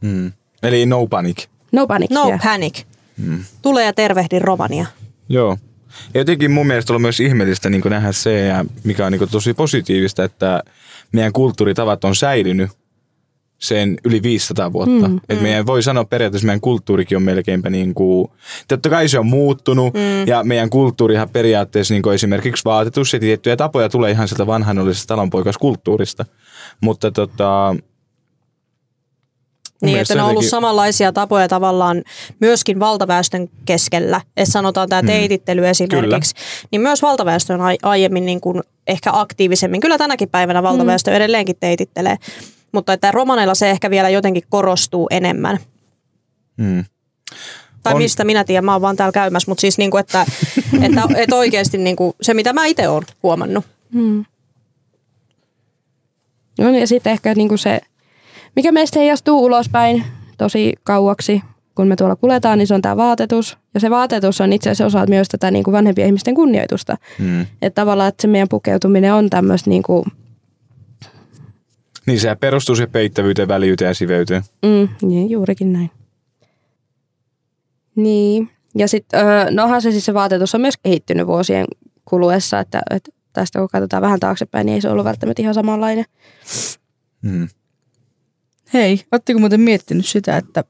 mm. 0.00 0.32
Eli 0.62 0.86
no 0.86 1.06
panic. 1.06 1.46
No 1.72 1.86
panic. 1.86 2.10
No 2.10 2.26
yeah. 2.26 2.40
panic. 2.42 2.84
Mm. 3.16 3.44
Tule 3.62 3.84
ja 3.84 3.92
tervehdin 3.92 4.42
Romania. 4.42 4.86
Joo. 5.28 5.56
Ja 6.14 6.20
jotenkin 6.20 6.50
mun 6.50 6.66
mielestä 6.66 6.94
on 6.94 7.02
myös 7.02 7.20
ihmeellistä 7.20 7.70
niin 7.70 7.82
nähdä 7.84 8.12
se, 8.12 8.40
ja 8.40 8.64
mikä 8.84 9.06
on 9.06 9.12
niin 9.12 9.28
tosi 9.30 9.54
positiivista, 9.54 10.24
että 10.24 10.62
meidän 11.12 11.32
kulttuuritavat 11.32 12.04
on 12.04 12.16
säilynyt 12.16 12.70
sen 13.58 13.96
yli 14.04 14.22
500 14.22 14.72
vuotta. 14.72 15.08
Mm, 15.08 15.20
Et 15.28 15.38
mm. 15.38 15.42
meidän 15.42 15.66
voi 15.66 15.82
sanoa 15.82 16.04
periaatteessa, 16.04 16.46
meidän 16.46 16.60
kulttuurikin 16.60 17.16
on 17.16 17.22
melkeinpä 17.22 17.70
niin 17.70 17.94
kuin, 17.94 18.30
totta 18.68 18.88
kai 18.90 19.08
se 19.08 19.18
on 19.18 19.26
muuttunut 19.26 19.94
mm. 19.94 20.26
ja 20.26 20.44
meidän 20.44 20.70
kulttuurihan 20.70 21.28
periaatteessa 21.28 21.94
niin 21.94 22.02
kuin 22.02 22.14
esimerkiksi 22.14 22.64
vaatetus 22.64 23.12
ja 23.12 23.20
tiettyjä 23.20 23.56
tapoja 23.56 23.88
tulee 23.88 24.10
ihan 24.10 24.28
sieltä 24.28 24.46
vanhanollisesta 24.46 25.08
talonpoikaskulttuurista. 25.08 26.24
Mutta 26.80 27.10
tota, 27.10 27.76
niin, 29.82 29.98
että 29.98 30.14
ne 30.14 30.22
on 30.22 30.24
ollut 30.24 30.34
jotenkin... 30.34 30.50
samanlaisia 30.50 31.12
tapoja 31.12 31.48
tavallaan 31.48 32.02
myöskin 32.40 32.80
valtaväestön 32.80 33.48
keskellä. 33.64 34.20
Että 34.36 34.52
sanotaan 34.52 34.88
tämä 34.88 35.02
mm. 35.02 35.06
teitittely 35.06 35.68
esimerkiksi. 35.68 36.34
Kyllä. 36.34 36.66
Niin 36.70 36.80
myös 36.80 37.02
valtaväestö 37.02 37.54
on 37.54 37.60
aiemmin 37.82 38.26
niin 38.26 38.40
kuin 38.40 38.62
ehkä 38.86 39.10
aktiivisemmin. 39.12 39.80
Kyllä 39.80 39.98
tänäkin 39.98 40.28
päivänä 40.28 40.62
valtaväestö 40.62 41.10
mm. 41.10 41.16
edelleenkin 41.16 41.56
teitittelee. 41.60 42.16
Mutta 42.72 42.92
että 42.92 43.12
romaneilla 43.12 43.54
se 43.54 43.70
ehkä 43.70 43.90
vielä 43.90 44.08
jotenkin 44.08 44.42
korostuu 44.48 45.08
enemmän. 45.10 45.58
Mm. 46.56 46.84
Tai 47.82 47.92
on... 47.92 47.98
mistä 47.98 48.24
minä 48.24 48.44
tiedän, 48.44 48.64
mä 48.64 48.72
oon 48.72 48.82
vaan 48.82 48.96
täällä 48.96 49.12
käymässä. 49.12 49.50
Mutta 49.50 49.60
siis 49.60 49.78
niin 49.78 49.90
kuin, 49.90 50.00
että, 50.00 50.26
että, 50.82 51.02
että 51.16 51.36
oikeasti 51.36 51.78
niin 51.78 51.96
kuin 51.96 52.12
se, 52.22 52.34
mitä 52.34 52.52
mä 52.52 52.66
itse 52.66 52.88
oon 52.88 53.02
huomannut. 53.22 53.64
Mm. 53.92 54.24
No 56.58 56.70
ja 56.78 56.86
sitten 56.86 57.12
ehkä 57.12 57.34
niin 57.34 57.48
kuin 57.48 57.58
se 57.58 57.80
mikä 58.56 58.72
meistä 58.72 58.98
heijastuu 58.98 59.44
ulospäin 59.44 60.04
tosi 60.38 60.72
kauaksi, 60.84 61.42
kun 61.74 61.88
me 61.88 61.96
tuolla 61.96 62.16
kuljetaan, 62.16 62.58
niin 62.58 62.66
se 62.66 62.74
on 62.74 62.82
tämä 62.82 62.96
vaatetus. 62.96 63.58
Ja 63.74 63.80
se 63.80 63.90
vaatetus 63.90 64.40
on 64.40 64.52
itse 64.52 64.70
asiassa 64.70 64.98
osa 64.98 65.06
myös 65.08 65.28
tätä 65.28 65.50
niin 65.50 65.64
kuin 65.64 65.72
vanhempien 65.72 66.06
ihmisten 66.06 66.34
kunnioitusta. 66.34 66.96
Mm. 67.18 67.40
Että 67.40 67.80
tavallaan, 67.80 68.08
että 68.08 68.22
se 68.22 68.28
meidän 68.28 68.48
pukeutuminen 68.48 69.14
on 69.14 69.30
tämmöistä 69.30 69.70
niin 69.70 69.82
kuin 69.82 70.04
niin 72.06 72.20
se 72.20 72.34
perustuu 72.34 72.76
se 72.76 72.86
peittävyyteen, 72.86 73.48
väljyyteen 73.48 73.88
ja 73.88 73.94
siveyteen. 73.94 74.42
Mm, 74.62 74.88
niin, 75.08 75.30
juurikin 75.30 75.72
näin. 75.72 75.90
Niin. 77.96 78.50
Ja 78.74 78.88
sitten, 78.88 79.20
nohan 79.50 79.82
se 79.82 79.90
siis 79.90 80.04
se 80.04 80.14
vaatetus 80.14 80.54
on 80.54 80.60
myös 80.60 80.76
kehittynyt 80.82 81.26
vuosien 81.26 81.66
kuluessa, 82.04 82.60
että, 82.60 82.82
että 82.90 83.10
tästä 83.32 83.58
kun 83.58 83.68
katsotaan 83.72 84.02
vähän 84.02 84.20
taaksepäin, 84.20 84.66
niin 84.66 84.74
ei 84.74 84.80
se 84.80 84.88
ollut 84.88 85.04
välttämättä 85.04 85.42
ihan 85.42 85.54
samanlainen. 85.54 86.04
Mm. 87.22 87.48
Hei, 88.72 89.00
ootteko 89.12 89.38
muuten 89.40 89.60
miettinyt 89.60 90.06
sitä, 90.06 90.36
että, 90.36 90.64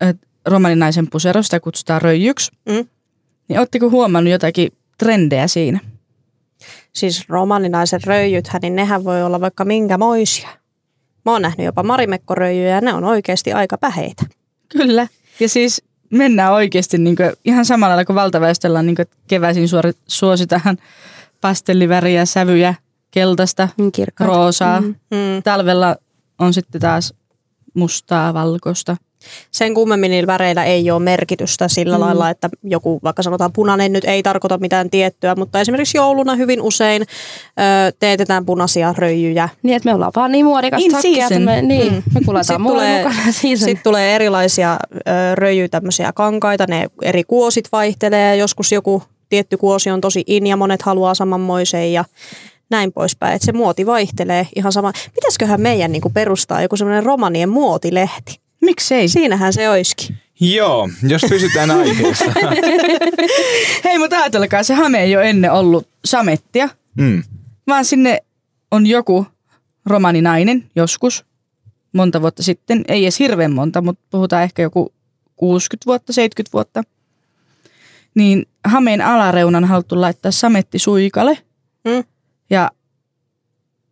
että 0.00 0.26
romaninaisen 0.46 1.10
puserosta 1.10 1.60
kutsutaan 1.60 2.02
röijyksi? 2.02 2.52
Mm. 2.68 2.86
Niin 3.48 3.58
ootteko 3.58 3.90
huomannut 3.90 4.30
jotakin 4.30 4.72
trendejä 4.98 5.46
siinä? 5.46 5.80
Siis 6.92 7.28
romaninaiset 7.28 8.04
röijythän, 8.04 8.62
niin 8.62 8.76
nehän 8.76 9.04
voi 9.04 9.22
olla 9.22 9.40
vaikka 9.40 9.64
minkä 9.64 9.98
moisia. 9.98 10.48
Mä 11.24 11.32
oon 11.32 11.42
nähnyt 11.42 11.64
jopa 11.64 11.82
marimekkoröijyjä 11.82 12.74
ja 12.74 12.80
ne 12.80 12.94
on 12.94 13.04
oikeasti 13.04 13.52
aika 13.52 13.78
päheitä. 13.78 14.22
Kyllä. 14.68 15.06
Ja 15.40 15.48
siis 15.48 15.82
mennään 16.10 16.52
oikeasti 16.52 16.98
niin 16.98 17.16
kuin, 17.16 17.32
ihan 17.44 17.64
samalla 17.64 17.88
lailla 17.90 18.04
kuin 18.04 18.16
valtaväestöllä 18.16 18.78
on 18.78 18.86
niin 18.86 18.96
kuin, 18.96 19.06
keväisin 19.28 19.68
suori, 19.68 19.92
suositaan 20.06 20.78
pastelliväriä, 21.40 22.24
sävyjä, 22.24 22.74
keltaista, 23.10 23.68
Niin 23.76 23.92
roosaa. 24.20 24.80
Mm. 24.80 24.94
Mm. 25.10 25.42
Talvella 25.44 25.96
on 26.38 26.54
sitten 26.54 26.80
taas 26.80 27.14
mustaa, 27.74 28.34
valkoista. 28.34 28.96
Sen 29.50 29.74
kummemmin 29.74 30.10
niillä 30.10 30.26
väreillä 30.26 30.64
ei 30.64 30.90
ole 30.90 31.02
merkitystä 31.02 31.68
sillä 31.68 31.98
mm. 31.98 32.00
lailla, 32.04 32.30
että 32.30 32.48
joku 32.62 33.00
vaikka 33.04 33.22
sanotaan 33.22 33.52
punainen 33.52 33.92
nyt 33.92 34.04
ei 34.04 34.22
tarkoita 34.22 34.58
mitään 34.58 34.90
tiettyä, 34.90 35.34
mutta 35.34 35.60
esimerkiksi 35.60 35.98
jouluna 35.98 36.34
hyvin 36.34 36.62
usein 36.62 37.02
ö, 37.02 37.92
teetetään 37.98 38.46
punaisia 38.46 38.94
röijyjä. 38.98 39.48
Niin, 39.62 39.76
että 39.76 39.88
me 39.88 39.94
ollaan 39.94 40.12
vaan 40.16 40.32
niin 40.32 40.46
muodikasta 40.46 40.84
In 40.84 40.90
sakkia, 40.90 41.26
että 41.26 41.38
me, 41.38 41.62
niin, 41.62 41.92
Mm. 41.92 42.02
me 42.14 42.20
mulle 42.58 43.02
tulee-. 43.02 43.04
Sitten 43.56 43.80
tulee 43.84 44.14
erilaisia 44.14 44.72
ö, 44.72 45.34
röijyjä, 45.34 45.68
tämmöisiä 45.68 46.12
kankaita, 46.12 46.64
ne 46.68 46.86
eri 47.02 47.24
kuosit 47.24 47.68
vaihtelee 47.72 48.36
joskus 48.36 48.72
joku 48.72 49.02
tietty 49.28 49.56
kuosi 49.56 49.90
on 49.90 50.00
tosi 50.00 50.24
in 50.26 50.46
ja 50.46 50.56
monet 50.56 50.82
haluaa 50.82 51.14
samanmoisen 51.14 51.92
ja 51.92 52.04
näin 52.70 52.92
poispäin. 52.92 53.34
Että 53.34 53.46
se 53.46 53.52
muoti 53.52 53.86
vaihtelee 53.86 54.48
ihan 54.56 54.72
sama. 54.72 54.92
Pitäisiköhän 55.14 55.60
meidän 55.60 55.92
niinku 55.92 56.10
perustaa 56.10 56.62
joku 56.62 56.76
semmoinen 56.76 57.02
romanien 57.04 57.48
muotilehti? 57.48 58.40
Miksei? 58.62 59.08
Siinähän 59.08 59.52
se 59.52 59.70
olisikin. 59.70 60.16
Joo, 60.40 60.88
jos 61.08 61.22
pysytään 61.28 61.70
aiheessa. 61.70 62.24
Hei, 63.84 63.98
mutta 63.98 64.18
ajatelkaa, 64.18 64.62
se 64.62 64.74
hame 64.74 65.02
ei 65.02 65.16
ole 65.16 65.30
ennen 65.30 65.52
ollut 65.52 65.88
samettia, 66.04 66.68
Mm. 66.98 67.22
vaan 67.66 67.84
sinne 67.84 68.22
on 68.70 68.86
joku 68.86 69.26
romaninainen 69.86 70.70
joskus, 70.76 71.24
monta 71.92 72.22
vuotta 72.22 72.42
sitten. 72.42 72.84
Ei 72.88 73.04
edes 73.04 73.18
hirveän 73.18 73.52
monta, 73.52 73.82
mutta 73.82 74.02
puhutaan 74.10 74.42
ehkä 74.42 74.62
joku 74.62 74.92
60 75.36 75.86
vuotta, 75.86 76.12
70 76.12 76.52
vuotta. 76.52 76.82
Niin 78.14 78.46
hameen 78.64 79.00
alareunan 79.00 79.64
haluttu 79.64 80.00
laittaa 80.00 80.30
sametti 80.32 80.78
suikale. 80.78 81.38
Mm. 81.84 82.04
Ja 82.50 82.70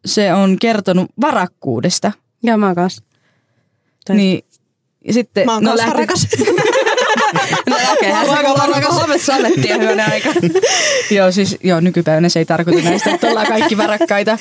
se 0.05 0.35
on 0.35 0.57
kertonut 0.61 1.11
varakkuudesta. 1.21 2.13
Ja 2.43 2.57
mä 2.57 2.75
kanssa. 2.75 3.03
Tai- 4.07 4.17
Niin, 4.17 4.45
ja 5.07 5.13
sitten, 5.13 5.47
Mä 5.47 5.55
oon 5.55 5.63
no, 5.65 5.77
lähti- 5.77 5.93
rakas. 5.99 6.29
No 7.71 7.77
okei, 7.93 8.11
hän 8.13 8.27
Mä 8.27 8.33
oon 8.51 8.61
on 8.63 8.69
rakas. 8.69 8.95
Home 8.95 9.19
samettia 9.19 9.79
hyvänä 9.79 10.09
aika. 10.13 10.29
Joo, 11.11 11.33
siis 11.33 11.57
joo, 11.63 11.81
nykypäivänä 11.81 12.29
se 12.29 12.39
ei 12.39 12.45
tarkoita 12.45 12.81
näistä, 12.89 13.11
että 13.15 13.27
ollaan 13.27 13.47
kaikki 13.47 13.77
varakkaita. 13.77 14.39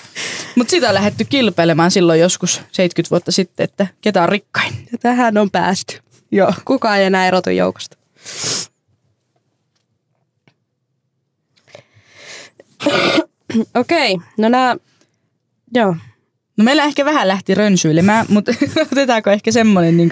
Mutta 0.56 0.72
sitä 0.72 0.88
on 0.88 0.94
lähdetty 0.94 1.26
kilpailemaan 1.26 1.92
silloin 1.92 2.20
joskus 2.20 2.62
70 2.72 3.10
vuotta 3.12 3.32
sitten, 3.32 3.64
että 3.64 3.88
ketä 4.02 4.24
on 4.24 4.30
rikkain. 4.30 4.74
Ja 4.92 4.98
tähän 4.98 5.38
on 5.38 5.52
päästy. 5.52 6.00
Joo. 6.32 6.54
Kukaan 6.66 6.98
ei 7.00 7.06
enää 7.06 7.28
erotu 7.28 7.50
joukosta. 7.50 7.98
Okei, 13.82 14.18
no 14.38 14.50
nää, 14.50 14.76
joo. 15.74 15.96
No 16.58 16.64
meillä 16.64 16.84
ehkä 16.84 17.06
vähän 17.06 17.28
lähti 17.28 17.56
rönsyilemään, 17.56 18.26
mutta 18.30 18.52
otetaanko 18.92 19.30
ehkä 19.30 19.52
semmoinen 19.52 19.98
niin 19.98 20.10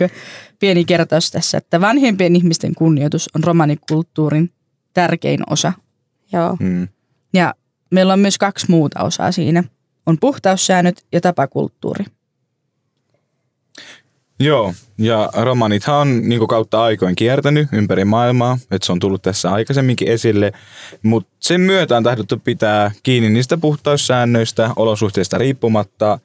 pieni 0.60 0.86
kertaus 0.86 1.32
tässä, 1.32 1.58
että 1.58 1.82
vanhempien 1.82 2.36
ihmisten 2.36 2.76
kunnioitus 2.76 3.30
on 3.36 3.44
romanikulttuurin 3.44 4.52
tärkein 4.94 5.40
osa. 5.50 5.74
Joo. 6.34 6.58
Mm. 6.60 6.88
Ja 7.34 7.54
meillä 7.92 8.14
on 8.14 8.20
myös 8.20 8.38
kaksi 8.38 8.66
muuta 8.70 9.04
osaa 9.04 9.32
siinä. 9.32 9.64
On 10.06 10.18
puhtaussäännöt 10.20 11.06
ja 11.12 11.22
tapakulttuuri. 11.22 12.06
Joo, 14.42 14.74
ja 14.98 15.30
romanithan 15.34 15.98
on 15.98 16.30
niin 16.30 16.48
kautta 16.48 16.84
aikoin 16.84 17.16
kiertänyt 17.16 17.70
ympäri 17.72 18.06
maailmaa, 18.06 18.58
että 18.72 18.86
se 18.86 18.92
on 18.92 19.00
tullut 19.00 19.22
tässä 19.22 19.52
aikaisemminkin 19.52 20.08
esille, 20.08 20.52
mutta 21.04 21.32
sen 21.40 21.62
myötä 21.62 21.98
on 21.98 22.04
tahdottu 22.04 22.38
pitää 22.38 22.92
kiinni 23.04 23.30
niistä 23.30 23.58
puhtaussäännöistä 23.58 24.70
olosuhteista 24.76 25.38
riippumatta, 25.38 26.20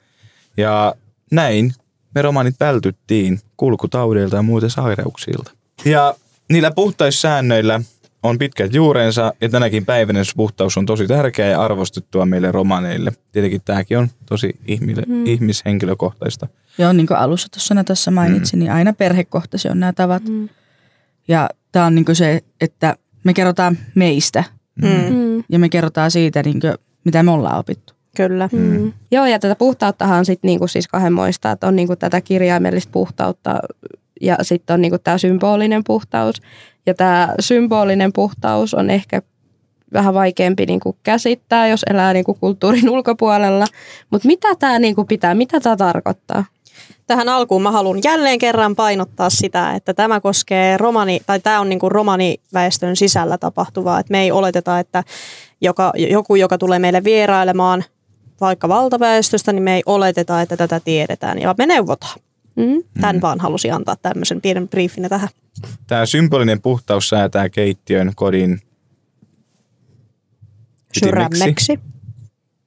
ja 0.57 0.95
näin 1.31 1.73
me 2.15 2.21
romanit 2.21 2.55
vältyttiin 2.59 3.39
kulkutaudeilta 3.57 4.35
ja 4.35 4.41
muuten 4.41 4.69
sairauksilta. 4.69 5.51
Ja 5.85 6.15
niillä 6.49 6.71
puhtaussäännöillä 6.71 7.81
on 8.29 8.37
pitkät 8.37 8.73
juurensa, 8.73 9.33
ja 9.41 9.49
tänäkin 9.49 9.85
päivänä 9.85 10.23
se 10.23 10.31
puhtaus 10.35 10.77
on 10.77 10.85
tosi 10.85 11.07
tärkeää 11.07 11.49
ja 11.49 11.61
arvostettua 11.61 12.25
meille 12.25 12.51
romaneille. 12.51 13.11
Tietenkin 13.31 13.61
tämäkin 13.65 13.97
on 13.97 14.07
tosi 14.25 14.59
ihmille, 14.67 15.03
mm. 15.07 15.25
ihmishenkilökohtaista. 15.25 16.47
Joo, 16.77 16.93
niin 16.93 17.07
kuin 17.07 17.17
alussa 17.17 17.47
tuossa 17.49 17.73
Natassa 17.73 18.11
mainitsin, 18.11 18.59
mm. 18.59 18.63
niin 18.63 18.71
aina 18.71 18.93
perhekohtaisia 18.93 19.71
on 19.71 19.79
nämä 19.79 19.93
tavat. 19.93 20.23
Mm. 20.23 20.49
Ja 21.27 21.49
tämä 21.71 21.85
on 21.85 21.95
niin 21.95 22.15
se, 22.15 22.41
että 22.61 22.95
me 23.23 23.33
kerrotaan 23.33 23.77
meistä 23.95 24.43
Mm. 24.81 25.13
Mm. 25.13 25.43
ja 25.49 25.59
me 25.59 25.69
kerrotaan 25.69 26.11
siitä, 26.11 26.43
niin 26.43 26.59
kuin, 26.59 26.73
mitä 27.03 27.23
me 27.23 27.31
ollaan 27.31 27.59
opittu. 27.59 27.93
Kyllä. 28.17 28.49
Mm. 28.51 28.93
Joo, 29.11 29.25
ja 29.25 29.39
tätä 29.39 29.55
puhtauttahan 29.55 30.19
on 30.19 30.25
sitten 30.25 30.47
niinku 30.47 30.67
siis 30.67 30.87
kahdenmoista, 30.87 31.51
että 31.51 31.67
on 31.67 31.75
niinku 31.75 31.95
tätä 31.95 32.21
kirjaimellista 32.21 32.91
puhtautta 32.91 33.59
ja 34.21 34.37
sitten 34.41 34.73
on 34.73 34.81
niinku 34.81 34.97
tämä 34.97 35.17
symbolinen 35.17 35.83
puhtaus. 35.83 36.41
Ja 36.87 36.93
tämä 36.93 37.35
symbolinen 37.39 38.13
puhtaus 38.13 38.73
on 38.73 38.89
ehkä 38.89 39.21
vähän 39.93 40.13
vaikeampi 40.13 40.65
niinku 40.65 40.97
käsittää, 41.03 41.67
jos 41.67 41.83
elää 41.89 42.13
niinku 42.13 42.33
kulttuurin 42.33 42.89
ulkopuolella. 42.89 43.65
Mutta 44.09 44.27
mitä 44.27 44.47
tämä 44.59 44.79
niinku 44.79 45.05
pitää, 45.05 45.35
mitä 45.35 45.59
tämä 45.59 45.75
tarkoittaa? 45.75 46.45
Tähän 47.07 47.29
alkuun 47.29 47.61
mä 47.61 47.71
haluan 47.71 47.99
jälleen 48.03 48.39
kerran 48.39 48.75
painottaa 48.75 49.29
sitä, 49.29 49.73
että 49.73 49.93
tämä 49.93 50.21
koskee 50.21 50.77
romani, 50.77 51.19
tai 51.25 51.39
tämä 51.39 51.59
on 51.59 51.69
niin 51.69 51.79
kuin 51.79 51.91
romaniväestön 51.91 52.95
sisällä 52.95 53.37
tapahtuvaa. 53.37 53.99
Että 53.99 54.11
me 54.11 54.21
ei 54.21 54.31
oleteta, 54.31 54.79
että 54.79 55.03
joka, 55.61 55.91
joku, 55.95 56.35
joka 56.35 56.57
tulee 56.57 56.79
meille 56.79 57.03
vierailemaan 57.03 57.83
vaikka 58.41 58.69
valtaväestöstä, 58.69 59.53
niin 59.53 59.63
me 59.63 59.75
ei 59.75 59.83
oleteta, 59.85 60.41
että 60.41 60.57
tätä 60.57 60.79
tiedetään. 60.79 61.41
Ja 61.41 61.55
me 61.57 61.65
neuvotaan. 61.65 62.19
Mm? 62.57 62.83
Tämän 63.01 63.21
vaan 63.21 63.39
halusin 63.39 63.73
antaa 63.73 63.95
tämmöisen 63.95 64.41
pienen 64.41 64.67
briefinä 64.67 65.09
tähän. 65.09 65.29
Tämä 65.87 66.05
symbolinen 66.05 66.61
puhtaus 66.61 67.09
säätää 67.09 67.49
keittiön, 67.49 68.11
kodin 68.15 68.61
ytimeksi. 70.97 71.39
Sydämeksi. 71.39 71.79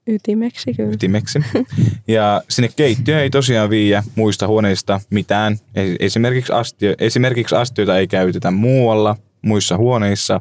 Ytimeksi 0.07 0.75
kyllä. 0.75 0.91
ytimeksi. 0.93 1.39
Ja 2.09 2.43
sinne 2.49 2.69
keittiöön 2.77 3.23
ei 3.23 3.31
tosiaan 3.31 3.71
viiä 3.71 4.05
muista 4.15 4.47
huoneista 4.47 5.01
mitään. 5.11 5.55
Es- 5.55 5.97
Esimerkiksi, 6.01 6.53
astio, 6.53 6.95
esimerkiksi 6.99 7.55
astioita 7.55 7.99
ei 7.99 8.07
käytetä 8.07 8.51
muualla, 8.51 9.17
muissa 9.43 9.77
huoneissa. 9.77 10.41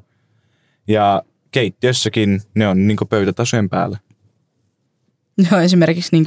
Ja 0.87 1.23
keittiössäkin 1.51 2.41
ne 2.55 2.67
on 2.67 2.87
niin 2.87 2.97
pöytätasojen 3.09 3.69
päällä. 3.69 3.97
Joo, 5.51 5.59
esimerkiksi 5.61 6.09
niin 6.11 6.25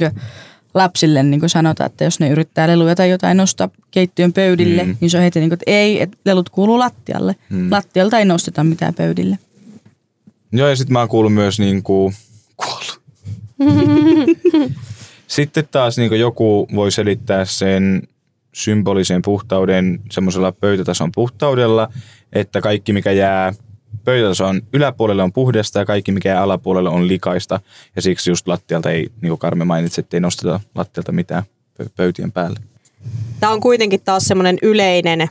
lapsille 0.73 1.23
niin 1.23 1.49
sanotaan, 1.49 1.85
että 1.85 2.03
jos 2.03 2.19
ne 2.19 2.29
yrittää 2.29 2.67
leluja 2.67 2.95
tai 2.95 3.09
jotain 3.09 3.37
nostaa 3.37 3.69
keittiön 3.91 4.33
pöydille, 4.33 4.83
Mm. 4.83 4.97
niin 5.01 5.09
se 5.09 5.17
on 5.17 5.23
heti 5.23 5.39
niin 5.39 5.49
kuin, 5.49 5.53
että 5.55 5.71
ei, 5.71 6.01
että 6.01 6.17
lelut 6.25 6.49
kuuluu 6.49 6.79
lattialle. 6.79 7.35
Mm. 7.49 7.71
Lattialta 7.71 8.19
ei 8.19 8.25
nosteta 8.25 8.63
mitään 8.63 8.93
pöydille. 8.93 9.37
Joo, 10.51 10.67
ja 10.69 10.75
sitten 10.75 10.93
mä 10.93 10.99
oon 10.99 11.09
kuullut 11.09 11.33
myös 11.33 11.59
niin 11.59 11.83
kuin, 11.83 12.13
kuollut. 12.57 13.01
sitten 15.27 15.67
taas 15.71 15.97
niin 15.97 16.19
joku 16.19 16.67
voi 16.75 16.91
selittää 16.91 17.45
sen 17.45 18.01
symbolisen 18.53 19.21
puhtauden 19.21 19.99
semmoisella 20.11 20.51
pöytätason 20.51 21.11
puhtaudella, 21.11 21.89
että 22.33 22.61
kaikki 22.61 22.93
mikä 22.93 23.11
jää 23.11 23.53
pöytätason 24.05 24.61
yläpuolelle 24.73 25.23
on 25.23 25.33
puhdasta 25.33 25.79
ja 25.79 25.85
kaikki 25.85 26.11
mikä 26.11 26.29
jää 26.29 26.41
alapuolelle 26.41 26.89
on 26.89 27.07
likaista. 27.07 27.59
Ja 27.95 28.01
siksi 28.01 28.31
just 28.31 28.47
lattialta 28.47 28.91
ei, 28.91 29.09
niin 29.21 29.29
kuin 29.29 29.39
Karme 29.39 29.65
mainitsi, 29.65 30.01
että 30.01 30.17
ei 30.17 30.21
nosteta 30.21 30.59
lattialta 30.75 31.11
mitään 31.11 31.43
pö- 31.81 31.89
pöytien 31.95 32.31
päälle. 32.31 32.59
Tämä 33.39 33.53
on 33.53 33.61
kuitenkin 33.61 34.01
taas 34.01 34.23
semmoinen 34.23 34.57
yleinen 34.61 35.27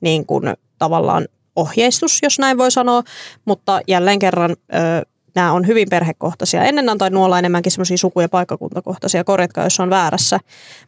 niin 0.00 0.26
kuin, 0.26 0.54
tavallaan 0.78 1.28
ohjeistus, 1.56 2.18
jos 2.22 2.38
näin 2.38 2.58
voi 2.58 2.70
sanoa, 2.70 3.02
mutta 3.44 3.80
jälleen 3.88 4.18
kerran 4.18 4.50
ö, 4.50 5.06
nämä 5.34 5.52
on 5.52 5.66
hyvin 5.66 5.88
perhekohtaisia. 5.90 6.64
Ennen 6.64 6.88
on 6.88 6.98
tainnut 6.98 7.24
olla 7.24 7.38
enemmänkin 7.38 7.72
semmoisia 7.72 7.96
suku- 7.98 8.20
ja 8.20 8.28
paikkakuntakohtaisia, 8.28 9.24
korjatkaa 9.24 9.64
jos 9.64 9.80
on 9.80 9.90
väärässä, 9.90 10.40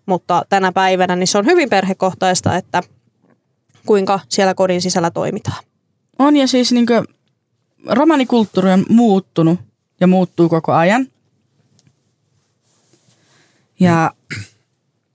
mutta 0.06 0.42
tänä 0.48 0.72
päivänä 0.72 1.16
niin 1.16 1.26
se 1.26 1.38
on 1.38 1.46
hyvin 1.46 1.70
perhekohtaista, 1.70 2.56
että 2.56 2.82
kuinka 3.86 4.20
siellä 4.28 4.54
kodin 4.54 4.82
sisällä 4.82 5.10
toimitaan. 5.10 5.64
On 6.18 6.36
ja 6.36 6.48
siis 6.48 6.72
niin 6.72 6.86
kuin, 6.86 7.04
romanikulttuuri 7.86 8.70
on 8.70 8.86
muuttunut 8.88 9.60
ja 10.00 10.06
muuttuu 10.06 10.48
koko 10.48 10.72
ajan. 10.72 11.06
Ja 13.80 14.12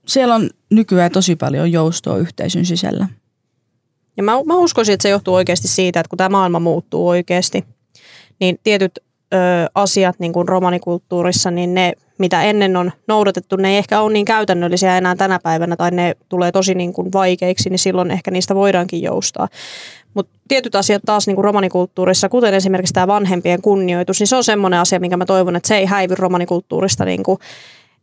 siellä 0.06 0.34
on 0.34 0.50
nykyään 0.70 1.10
tosi 1.10 1.36
paljon 1.36 1.72
joustoa 1.72 2.16
yhteisön 2.16 2.66
sisällä. 2.66 3.08
Ja 4.16 4.22
mä, 4.22 4.32
mä 4.44 4.56
uskoisin, 4.56 4.92
että 4.92 5.02
se 5.02 5.08
johtuu 5.08 5.34
oikeasti 5.34 5.68
siitä, 5.68 6.00
että 6.00 6.08
kun 6.08 6.16
tämä 6.16 6.28
maailma 6.28 6.60
muuttuu 6.60 7.08
oikeasti, 7.08 7.64
niin 8.40 8.58
tietyt 8.62 8.98
ö, 8.98 9.36
asiat 9.74 10.18
niin 10.18 10.32
kuin 10.32 10.48
romanikulttuurissa, 10.48 11.50
niin 11.50 11.74
ne, 11.74 11.92
mitä 12.18 12.42
ennen 12.42 12.76
on 12.76 12.92
noudatettu, 13.06 13.56
ne 13.56 13.70
ei 13.70 13.76
ehkä 13.76 14.00
ole 14.00 14.12
niin 14.12 14.24
käytännöllisiä 14.24 14.98
enää 14.98 15.16
tänä 15.16 15.38
päivänä 15.42 15.76
tai 15.76 15.90
ne 15.90 16.16
tulee 16.28 16.52
tosi 16.52 16.74
niin 16.74 16.92
kuin 16.92 17.12
vaikeiksi, 17.12 17.70
niin 17.70 17.78
silloin 17.78 18.10
ehkä 18.10 18.30
niistä 18.30 18.54
voidaankin 18.54 19.02
joustaa. 19.02 19.48
Mutta 20.14 20.38
tietyt 20.48 20.74
asiat 20.74 21.02
taas 21.06 21.26
niin 21.26 21.34
kuin 21.34 21.44
romanikulttuurissa, 21.44 22.28
kuten 22.28 22.54
esimerkiksi 22.54 22.94
tämä 22.94 23.06
vanhempien 23.06 23.62
kunnioitus, 23.62 24.20
niin 24.20 24.26
se 24.26 24.36
on 24.36 24.44
semmoinen 24.44 24.80
asia, 24.80 25.00
minkä 25.00 25.16
mä 25.16 25.24
toivon, 25.24 25.56
että 25.56 25.68
se 25.68 25.76
ei 25.76 25.86
häivy 25.86 26.14
romanikulttuurista 26.14 27.04
niin 27.04 27.22
kuin, 27.22 27.38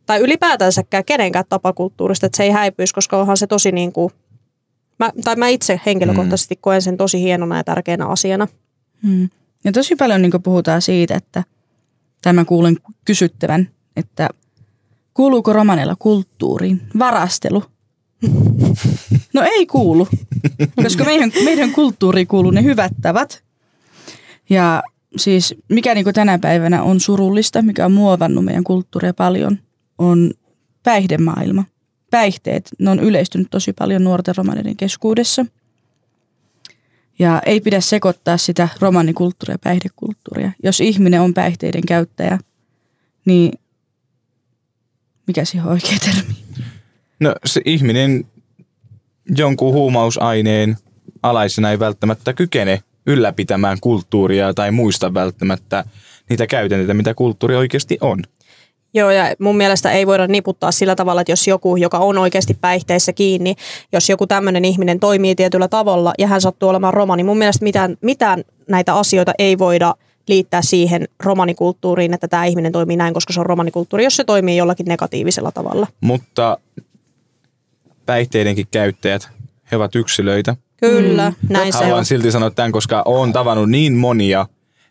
tai 0.06 0.20
ylipäätänsäkään 0.20 1.04
kenenkään 1.04 1.44
tapakulttuurista, 1.48 2.26
että 2.26 2.36
se 2.36 2.42
ei 2.42 2.50
häipyisi, 2.50 2.94
koska 2.94 3.20
onhan 3.20 3.36
se 3.36 3.46
tosi 3.46 3.72
niin 3.72 3.92
kuin, 3.92 4.12
mä, 4.98 5.10
tai 5.24 5.36
mä 5.36 5.48
itse 5.48 5.80
henkilökohtaisesti 5.86 6.54
mm. 6.54 6.60
koen 6.60 6.82
sen 6.82 6.96
tosi 6.96 7.20
hienona 7.20 7.56
ja 7.56 7.64
tärkeänä 7.64 8.06
asiana. 8.06 8.48
Hmm. 9.02 9.28
Ja 9.64 9.72
tosi 9.72 9.96
paljon 9.96 10.22
niin 10.22 10.42
puhutaan 10.42 10.82
siitä, 10.82 11.14
että 11.14 11.44
tämä 12.22 12.44
kuulen 12.44 12.76
kysyttävän, 13.04 13.68
että 13.96 14.28
kuuluuko 15.14 15.52
romaneilla 15.52 15.96
kulttuuriin 15.98 16.82
varastelu? 16.98 17.64
No 19.34 19.42
ei 19.42 19.66
kuulu, 19.66 20.08
koska 20.82 21.04
meidän, 21.04 21.32
meidän 21.44 21.72
kulttuuriin 21.72 22.26
kuuluu 22.26 22.50
ne 22.50 22.62
hyvät 22.62 22.92
tavat. 23.02 23.44
Ja 24.50 24.82
siis 25.16 25.54
mikä 25.68 25.94
niin 25.94 26.14
tänä 26.14 26.38
päivänä 26.38 26.82
on 26.82 27.00
surullista, 27.00 27.62
mikä 27.62 27.84
on 27.84 27.92
muovannut 27.92 28.44
meidän 28.44 28.64
kulttuuria 28.64 29.14
paljon, 29.14 29.58
on 29.98 30.30
päihdemaailma. 30.82 31.64
Päihteet, 32.10 32.70
ne 32.78 32.90
on 32.90 33.00
yleistynyt 33.00 33.48
tosi 33.50 33.72
paljon 33.72 34.04
nuorten 34.04 34.36
romaneiden 34.36 34.76
keskuudessa. 34.76 35.46
Ja 37.18 37.42
ei 37.46 37.60
pidä 37.60 37.80
sekoittaa 37.80 38.36
sitä 38.36 38.68
romanikulttuuria 38.80 39.54
ja 39.54 39.58
päihdekulttuuria. 39.58 40.52
Jos 40.62 40.80
ihminen 40.80 41.20
on 41.20 41.34
päihteiden 41.34 41.86
käyttäjä, 41.86 42.38
niin 43.24 43.52
mikä 45.26 45.44
siihen 45.44 45.66
on 45.66 45.72
oikea 45.72 45.98
termi? 46.04 46.34
No 47.20 47.34
se 47.44 47.60
ihminen 47.64 48.24
jonkun 49.36 49.72
huumausaineen 49.72 50.76
alaisena 51.22 51.70
ei 51.70 51.78
välttämättä 51.78 52.32
kykene 52.32 52.82
ylläpitämään 53.06 53.78
kulttuuria 53.80 54.54
tai 54.54 54.70
muista 54.70 55.14
välttämättä 55.14 55.84
niitä 56.28 56.46
käytänteitä, 56.46 56.94
mitä 56.94 57.14
kulttuuri 57.14 57.56
oikeasti 57.56 57.98
on. 58.00 58.22
Joo, 58.94 59.10
ja 59.10 59.34
mun 59.38 59.56
mielestä 59.56 59.90
ei 59.90 60.06
voida 60.06 60.26
niputtaa 60.26 60.72
sillä 60.72 60.96
tavalla, 60.96 61.20
että 61.20 61.32
jos 61.32 61.48
joku, 61.48 61.76
joka 61.76 61.98
on 61.98 62.18
oikeasti 62.18 62.54
päihteissä 62.60 63.12
kiinni, 63.12 63.54
jos 63.92 64.08
joku 64.08 64.26
tämmöinen 64.26 64.64
ihminen 64.64 65.00
toimii 65.00 65.34
tietyllä 65.34 65.68
tavalla 65.68 66.12
ja 66.18 66.26
hän 66.26 66.40
sattuu 66.40 66.68
olemaan 66.68 66.94
romani, 66.94 67.24
mun 67.24 67.38
mielestä 67.38 67.64
mitään, 67.64 67.96
mitään 68.00 68.44
näitä 68.68 68.94
asioita 68.94 69.32
ei 69.38 69.58
voida 69.58 69.94
liittää 70.28 70.62
siihen 70.62 71.08
romanikulttuuriin, 71.22 72.14
että 72.14 72.28
tämä 72.28 72.44
ihminen 72.44 72.72
toimii 72.72 72.96
näin, 72.96 73.14
koska 73.14 73.32
se 73.32 73.40
on 73.40 73.46
romanikulttuuri, 73.46 74.04
jos 74.04 74.16
se 74.16 74.24
toimii 74.24 74.56
jollakin 74.56 74.86
negatiivisella 74.86 75.52
tavalla. 75.52 75.86
Mutta 76.00 76.58
päihteidenkin 78.06 78.66
käyttäjät, 78.70 79.28
he 79.70 79.76
ovat 79.76 79.94
yksilöitä. 79.94 80.56
Kyllä, 80.80 81.30
mm. 81.30 81.36
näin 81.48 81.72
Haluan 81.72 81.90
se 81.90 81.94
on. 81.94 82.04
silti 82.04 82.32
sanoa 82.32 82.50
tämän, 82.50 82.72
koska 82.72 83.02
olen 83.04 83.32
tavannut 83.32 83.70
niin 83.70 83.94
monia 83.94 84.46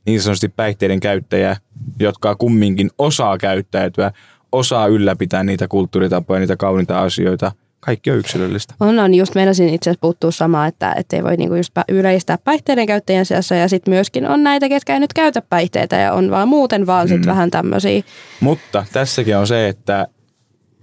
niin 0.06 0.22
sanotusti 0.22 0.50
päihteiden 0.50 1.00
käyttäjiä, 1.00 1.58
jotka 2.00 2.36
kumminkin 2.36 2.90
osaa 2.98 3.38
käyttäytyä, 3.38 4.12
osaa 4.52 4.88
ylläpitää 4.88 5.44
niitä 5.44 5.68
kulttuuritapoja, 5.68 6.40
niitä 6.40 6.56
kauniita 6.56 7.02
asioita. 7.02 7.52
Kaikki 7.86 8.12
on 8.12 8.18
yksilöllistä. 8.18 8.74
On, 8.80 9.00
on. 9.00 9.14
Just 9.14 9.36
meinasin 9.36 9.70
itse 9.70 9.90
asiassa 9.90 10.02
puuttua 10.02 10.32
samaa, 10.32 10.68
että 10.68 10.96
ei 11.14 11.24
voi 11.24 11.38
niinku 11.38 11.56
just 11.56 11.74
yleistää 11.90 12.38
päihteiden 12.38 12.86
käyttäjien 12.86 13.26
seassa 13.26 13.56
ja 13.56 13.70
sitten 13.70 13.94
myöskin 13.94 14.28
on 14.28 14.44
näitä, 14.44 14.70
ketkä 14.70 14.94
ei 14.94 15.00
nyt 15.00 15.14
käytä 15.14 15.42
päihteitä 15.42 15.96
ja 15.96 16.14
on 16.14 16.32
vaan 16.32 16.48
muuten 16.48 16.88
vaan 16.88 17.08
sit 17.08 17.22
mm. 17.22 17.26
vähän 17.26 17.52
tämmöisiä. 17.52 18.04
Mutta 18.40 18.86
tässäkin 18.94 19.38
on 19.38 19.48
se, 19.48 19.68
että 19.68 20.08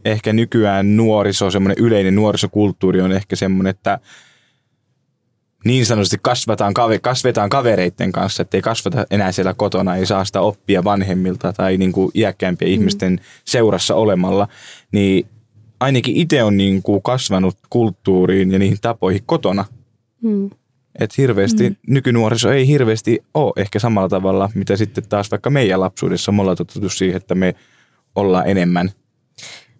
ehkä 0.05 0.33
nykyään 0.33 0.97
nuoriso, 0.97 1.51
semmoinen 1.51 1.85
yleinen 1.85 2.15
nuorisokulttuuri 2.15 3.01
on 3.01 3.13
ehkä 3.13 3.37
semmoinen, 3.37 3.71
että 3.71 3.99
niin 5.65 5.87
sanotusti 5.87 6.17
kasvataan, 6.23 6.75
kasvetaan 7.03 7.51
kavereiden 7.51 8.13
kanssa, 8.13 8.43
että 8.43 8.57
ei 8.57 8.63
kasvata 8.63 9.07
enää 9.11 9.33
siellä 9.33 9.55
kotona, 9.55 9.97
ei 9.97 10.07
saa 10.07 10.25
sitä 10.25 10.41
oppia 10.41 10.85
vanhemmilta 10.85 11.53
tai 11.53 11.77
niin 11.77 11.93
kuin 11.93 12.11
iäkkäämpien 12.15 12.71
mm. 12.71 12.75
ihmisten 12.75 13.21
seurassa 13.45 13.95
olemalla, 13.95 14.49
niin 14.93 15.27
ainakin 15.83 16.17
itse 16.17 16.43
on 16.43 16.57
niin 16.57 16.83
kuin 16.83 17.03
kasvanut 17.03 17.57
kulttuuriin 17.71 18.53
ja 18.53 18.59
niihin 18.59 18.79
tapoihin 18.81 19.23
kotona. 19.27 19.65
Mm. 20.23 20.51
Että 20.99 21.15
hirveästi, 21.19 21.71
mm. 21.71 21.77
nykynuoriso 21.89 22.51
ei 22.51 22.67
hirveästi 22.67 23.25
ole 23.35 23.53
ehkä 23.57 23.79
samalla 23.79 24.09
tavalla, 24.09 24.51
mitä 24.55 24.77
sitten 24.77 25.09
taas 25.09 25.31
vaikka 25.31 25.51
meidän 25.51 25.81
lapsuudessa 25.81 26.33
me 26.33 26.41
ollaan 26.41 26.57
totuttu 26.57 26.89
siihen, 26.89 27.17
että 27.17 27.35
me 27.35 27.55
ollaan 28.15 28.49
enemmän– 28.49 28.91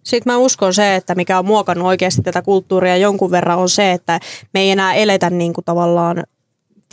sitten 0.03 0.33
mä 0.33 0.37
uskon 0.37 0.73
se, 0.73 0.95
että 0.95 1.15
mikä 1.15 1.39
on 1.39 1.45
muokannut 1.45 1.87
oikeasti 1.87 2.21
tätä 2.21 2.41
kulttuuria 2.41 2.97
jonkun 2.97 3.31
verran 3.31 3.59
on 3.59 3.69
se, 3.69 3.91
että 3.91 4.19
me 4.53 4.59
ei 4.59 4.71
enää 4.71 4.93
eletä 4.93 5.29
niin 5.29 5.53
kuin 5.53 5.65
tavallaan 5.65 6.23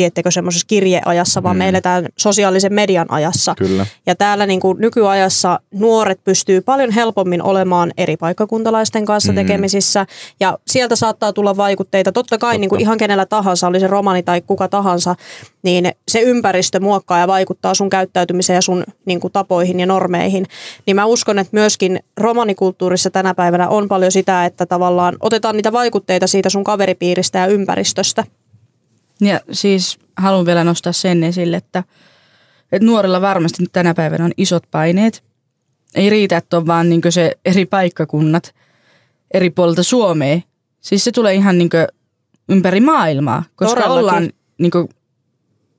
tiettekö, 0.01 0.31
semmoisessa 0.31 0.67
kirjeajassa, 0.67 1.43
vaan 1.43 1.57
mm. 1.57 1.59
me 1.59 1.69
eletään 1.69 2.07
sosiaalisen 2.19 2.75
median 2.75 3.07
ajassa. 3.11 3.55
Kyllä. 3.59 3.87
Ja 4.07 4.15
täällä 4.15 4.47
niin 4.47 4.61
kuin 4.61 4.79
nykyajassa 4.81 5.61
nuoret 5.75 6.25
pystyy 6.25 6.61
paljon 6.61 6.91
helpommin 6.91 7.43
olemaan 7.43 7.93
eri 7.97 8.17
paikkakuntalaisten 8.17 9.05
kanssa 9.05 9.33
mm. 9.33 9.37
tekemisissä. 9.37 10.07
Ja 10.41 10.59
sieltä 10.67 10.97
saattaa 10.97 11.33
tulla 11.33 11.57
vaikutteita. 11.57 12.13
Totta 12.13 12.39
kai 12.39 12.53
Totta. 12.53 12.61
Niin 12.61 12.69
kuin 12.69 12.81
ihan 12.81 12.99
kenellä 12.99 13.27
tahansa, 13.27 13.67
oli 13.67 13.81
se 13.81 13.87
romani 13.87 14.23
tai 14.23 14.41
kuka 14.41 14.69
tahansa, 14.69 15.15
niin 15.63 15.93
se 16.09 16.21
ympäristö 16.21 16.81
muokkaa 16.81 17.19
ja 17.19 17.29
vaikuttaa 17.29 17.75
sun 17.75 17.91
käyttäytymiseen 17.91 18.55
ja 18.55 18.63
sun 18.63 18.85
niin 19.05 19.21
kuin 19.21 19.33
tapoihin 19.33 19.81
ja 19.81 19.87
normeihin. 19.87 20.47
Niin 20.87 20.97
mä 20.97 21.05
uskon, 21.05 21.39
että 21.39 21.57
myöskin 21.57 22.01
romanikulttuurissa 22.17 23.11
tänä 23.11 23.35
päivänä 23.35 23.69
on 23.69 23.89
paljon 23.89 24.13
sitä, 24.13 24.45
että 24.45 24.67
tavallaan 24.67 25.17
otetaan 25.21 25.57
niitä 25.57 25.73
vaikutteita 25.73 26.27
siitä 26.27 26.51
sun 26.51 26.65
kaveripiiristä 26.65 27.39
ja 27.39 27.47
ympäristöstä. 27.47 28.25
Ja 29.21 29.41
siis 29.53 29.99
haluan 30.17 30.47
vielä 30.47 30.65
nostaa 30.65 30.93
sen 30.93 31.25
esille, 31.25 31.57
että, 31.57 31.85
että 32.73 32.87
nuorilla 32.87 33.21
varmasti 33.21 33.65
tänä 33.73 33.95
päivänä 33.95 34.25
on 34.25 34.33
isot 34.37 34.63
paineet. 34.71 35.25
Ei 35.95 36.11
riitä, 36.11 36.37
että 36.37 36.57
on 36.57 36.67
vaan 36.67 36.89
niin 36.89 37.03
se 37.11 37.39
eri 37.45 37.67
paikkakunnat 37.67 38.55
eri 39.35 39.51
puolilta 39.51 39.83
Suomea. 39.83 40.41
Siis 40.81 41.05
se 41.05 41.13
tulee 41.13 41.35
ihan 41.35 41.59
niin 41.59 41.71
ympäri 42.49 42.81
maailmaa, 42.81 43.43
koska 43.57 43.81
Todellakin. 43.81 44.01
ollaan 44.01 44.31
niin 44.59 44.89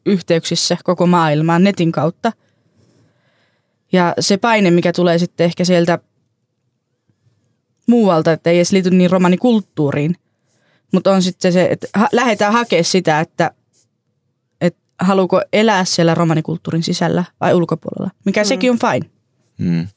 yhteyksissä 0.05 0.77
koko 0.83 1.07
maailmaan 1.07 1.63
netin 1.63 1.91
kautta. 1.91 2.31
Ja 3.91 4.13
se 4.19 4.37
paine, 4.37 4.71
mikä 4.71 4.93
tulee 4.93 5.17
sitten 5.17 5.45
ehkä 5.45 5.65
sieltä 5.65 5.99
muualta, 7.87 8.31
että 8.31 8.49
ei 8.49 8.57
edes 8.57 8.71
liity 8.71 8.89
niin 8.89 9.11
romanikulttuuriin, 9.11 10.15
mutta 10.91 11.11
on 11.11 11.21
sitten 11.21 11.53
se, 11.53 11.67
että 11.71 11.87
ha- 11.93 12.09
lähdetään 12.11 12.53
hakemaan 12.53 12.85
sitä, 12.85 13.19
että, 13.19 13.51
että 14.61 14.81
haluuko 14.99 15.41
elää 15.53 15.85
siellä 15.85 16.15
romanikulttuurin 16.15 16.83
sisällä 16.83 17.23
vai 17.41 17.53
ulkopuolella, 17.53 18.11
mikä 18.25 18.41
mm. 18.41 18.45
sekin 18.45 18.71
on 18.71 18.79
fine. 18.79 19.09
Mm. 19.57 19.87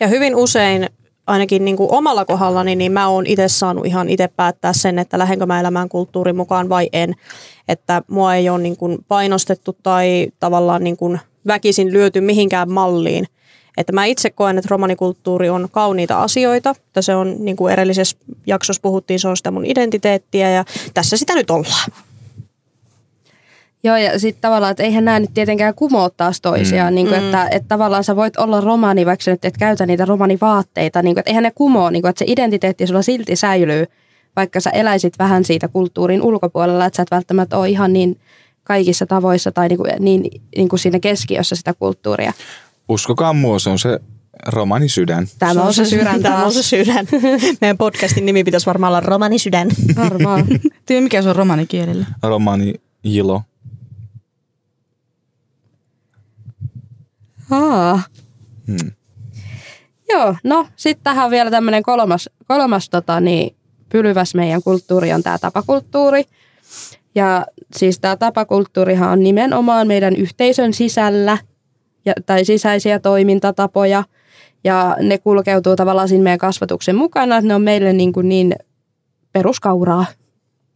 Ja 0.00 0.08
hyvin 0.08 0.36
usein 0.36 0.90
ainakin 1.26 1.64
niin 1.64 1.76
kuin 1.76 1.92
omalla 1.92 2.24
kohdallani, 2.24 2.76
niin 2.76 2.92
mä 2.92 3.08
oon 3.08 3.26
itse 3.26 3.48
saanut 3.48 3.86
ihan 3.86 4.08
itse 4.08 4.28
päättää 4.28 4.72
sen, 4.72 4.98
että 4.98 5.18
lähdenkö 5.18 5.46
mä 5.46 5.60
elämään 5.60 5.88
kulttuurin 5.88 6.36
mukaan 6.36 6.68
vai 6.68 6.88
en. 6.92 7.14
Että 7.68 8.02
mua 8.08 8.34
ei 8.34 8.48
ole 8.48 8.62
niin 8.62 8.76
kuin 8.76 8.98
painostettu 9.08 9.76
tai 9.82 10.28
tavallaan 10.40 10.84
niin 10.84 10.96
kuin 10.96 11.20
väkisin 11.46 11.92
lyöty 11.92 12.20
mihinkään 12.20 12.70
malliin. 12.70 13.26
Että 13.76 13.92
mä 13.92 14.04
itse 14.04 14.30
koen, 14.30 14.58
että 14.58 14.68
romanikulttuuri 14.70 15.50
on 15.50 15.68
kauniita 15.70 16.22
asioita. 16.22 16.70
Että 16.70 17.02
se 17.02 17.14
on, 17.14 17.36
niin 17.38 17.56
kuin 17.56 17.72
edellisessä 17.72 18.16
jaksossa 18.46 18.82
puhuttiin, 18.82 19.20
se 19.20 19.28
on 19.28 19.36
sitä 19.36 19.50
mun 19.50 19.66
identiteettiä 19.66 20.50
ja 20.50 20.64
tässä 20.94 21.16
sitä 21.16 21.34
nyt 21.34 21.50
ollaan. 21.50 21.90
Joo, 23.84 23.96
ja 23.96 24.18
sitten 24.18 24.40
tavallaan, 24.40 24.70
että 24.70 24.82
eihän 24.82 25.04
nämä 25.04 25.20
nyt 25.20 25.30
tietenkään 25.34 25.74
kumoa 25.74 26.10
taas 26.10 26.40
toisiaan. 26.40 26.92
Mm. 26.92 26.94
Niin 26.94 27.06
kuin, 27.08 27.20
mm. 27.20 27.24
että, 27.24 27.48
että 27.50 27.68
tavallaan 27.68 28.04
sä 28.04 28.16
voit 28.16 28.36
olla 28.36 28.60
romani, 28.60 29.06
vaikka 29.06 29.24
sä 29.24 29.30
nyt 29.30 29.44
et 29.44 29.56
käytä 29.58 29.86
niitä 29.86 30.04
romanivaatteita. 30.04 31.02
Niin 31.02 31.14
kuin, 31.14 31.20
että 31.20 31.30
eihän 31.30 31.42
ne 31.42 31.52
kumoa, 31.54 31.90
niin 31.90 32.02
kuin, 32.02 32.10
että 32.10 32.18
se 32.18 32.24
identiteetti 32.28 32.86
sulla 32.86 33.02
silti 33.02 33.36
säilyy, 33.36 33.86
vaikka 34.36 34.60
sä 34.60 34.70
eläisit 34.70 35.18
vähän 35.18 35.44
siitä 35.44 35.68
kulttuurin 35.68 36.22
ulkopuolella, 36.22 36.86
että 36.86 36.96
sä 36.96 37.02
et 37.02 37.10
välttämättä 37.10 37.58
ole 37.58 37.68
ihan 37.68 37.92
niin 37.92 38.20
kaikissa 38.64 39.06
tavoissa 39.06 39.52
tai 39.52 39.68
niin 39.68 39.78
kuin, 39.78 39.92
niin, 39.98 40.42
niin 40.56 40.68
kuin 40.68 40.80
siinä 40.80 41.00
keskiössä 41.00 41.56
sitä 41.56 41.74
kulttuuria. 41.74 42.32
Uskokaa 42.88 43.32
mua, 43.32 43.58
se 43.58 43.70
on 43.70 43.78
se 43.78 44.00
romani 44.46 44.88
sydän. 44.88 45.26
Tämä 45.38 45.62
on 45.62 45.74
se 45.74 45.84
sydän, 45.84 46.22
tämä 46.22 46.44
on 46.44 46.52
se 46.52 46.62
sydän. 46.62 47.06
Meidän 47.60 47.78
podcastin 47.78 48.26
nimi 48.26 48.44
pitäisi 48.44 48.66
varmaan 48.66 48.90
olla 48.90 49.00
romani 49.00 49.38
sydän. 49.38 49.68
Varmaan. 49.96 50.46
Tiedä 50.86 51.02
mikä 51.02 51.22
se 51.22 51.28
on 51.28 51.36
romanikielellä? 51.36 52.06
Romani 52.22 52.74
jilo. 53.04 53.42
Aa. 57.50 58.02
Hmm. 58.66 58.90
Joo, 60.08 60.36
no 60.44 60.66
sitten 60.76 61.04
tähän 61.04 61.24
on 61.24 61.30
vielä 61.30 61.50
tämmöinen 61.50 61.82
kolmas, 61.82 62.30
kolmas 62.48 62.90
tota, 62.90 63.20
niin, 63.20 63.56
pylyväs 63.88 64.34
meidän 64.34 64.62
kulttuuri 64.62 65.12
on 65.12 65.22
tämä 65.22 65.38
tapakulttuuri. 65.38 66.24
Ja 67.14 67.46
siis 67.76 68.00
tämä 68.00 68.16
tapakulttuurihan 68.16 69.10
on 69.10 69.22
nimenomaan 69.22 69.86
meidän 69.86 70.16
yhteisön 70.16 70.72
sisällä 70.72 71.38
ja, 72.06 72.12
tai 72.26 72.44
sisäisiä 72.44 72.98
toimintatapoja. 72.98 74.04
Ja 74.64 74.96
ne 75.02 75.18
kulkeutuu 75.18 75.76
tavallaan 75.76 76.08
siinä 76.08 76.24
meidän 76.24 76.38
kasvatuksen 76.38 76.96
mukana, 76.96 77.36
että 77.36 77.48
ne 77.48 77.54
on 77.54 77.62
meille 77.62 77.92
niin, 77.92 78.12
kuin 78.12 78.28
niin 78.28 78.54
peruskauraa. 79.32 80.06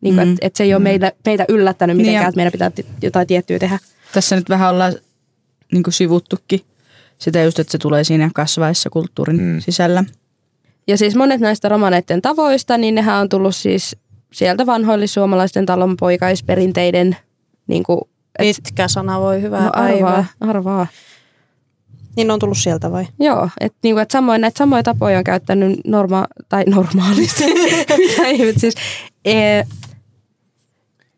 Niin 0.00 0.14
kuin, 0.14 0.26
Mm. 0.28 0.32
että, 0.32 0.46
että 0.46 0.56
se 0.56 0.64
ei 0.64 0.74
ole 0.74 0.82
meille, 0.82 1.16
meitä 1.26 1.44
yllättänyt 1.48 1.96
Niin 1.96 2.02
mitenkään, 2.06 2.24
ja- 2.24 2.28
että 2.28 2.36
meidän 2.38 2.52
pitää 2.52 2.70
jotain 3.02 3.26
tiettyä 3.26 3.58
tehdä. 3.58 3.78
Tässä 4.12 4.36
nyt 4.36 4.48
vähän 4.48 4.70
ollaan 4.70 4.92
niin 5.72 5.82
sivuttukin 5.88 6.60
sitä 7.18 7.42
just, 7.42 7.58
että 7.58 7.72
se 7.72 7.78
tulee 7.78 8.04
siinä 8.04 8.30
kasvaessa 8.34 8.90
kulttuurin 8.90 9.40
Mm. 9.42 9.60
sisällä. 9.60 10.04
Ja 10.88 10.96
siis 10.98 11.16
monet 11.16 11.40
näistä 11.40 11.68
romaneiden 11.68 12.22
tavoista, 12.22 12.78
niin 12.78 12.94
nehän 12.94 13.20
on 13.20 13.28
tullut 13.28 13.56
siis 13.56 13.96
sieltä 14.32 14.66
vanhoillis-suomalaisten 14.66 15.66
talonpoikaisperinteiden, 15.66 17.16
niin 17.66 17.82
kuin, 17.82 18.00
et, 18.38 18.56
Pitkä 18.56 18.88
sana 18.88 19.20
voi 19.20 19.42
hyvää 19.42 19.64
no 19.64 19.70
päivää. 19.74 20.08
arvaa, 20.10 20.24
arvaa. 20.40 20.86
Niin 22.16 22.26
ne 22.26 22.32
on 22.32 22.38
tullut 22.38 22.58
sieltä 22.58 22.92
vai? 22.92 23.06
Joo, 23.20 23.48
että 23.60 23.78
niinku, 23.82 23.98
et 23.98 24.10
samoin 24.10 24.40
näitä 24.40 24.58
samoja 24.58 24.82
tapoja 24.82 25.18
on 25.18 25.24
käyttänyt 25.24 25.80
norma- 25.86 26.26
tai 26.48 26.64
normaalisti. 26.64 27.44
Mitä 28.08 28.28
ihmet 28.28 28.58
siis, 28.58 28.74
e, 29.24 29.62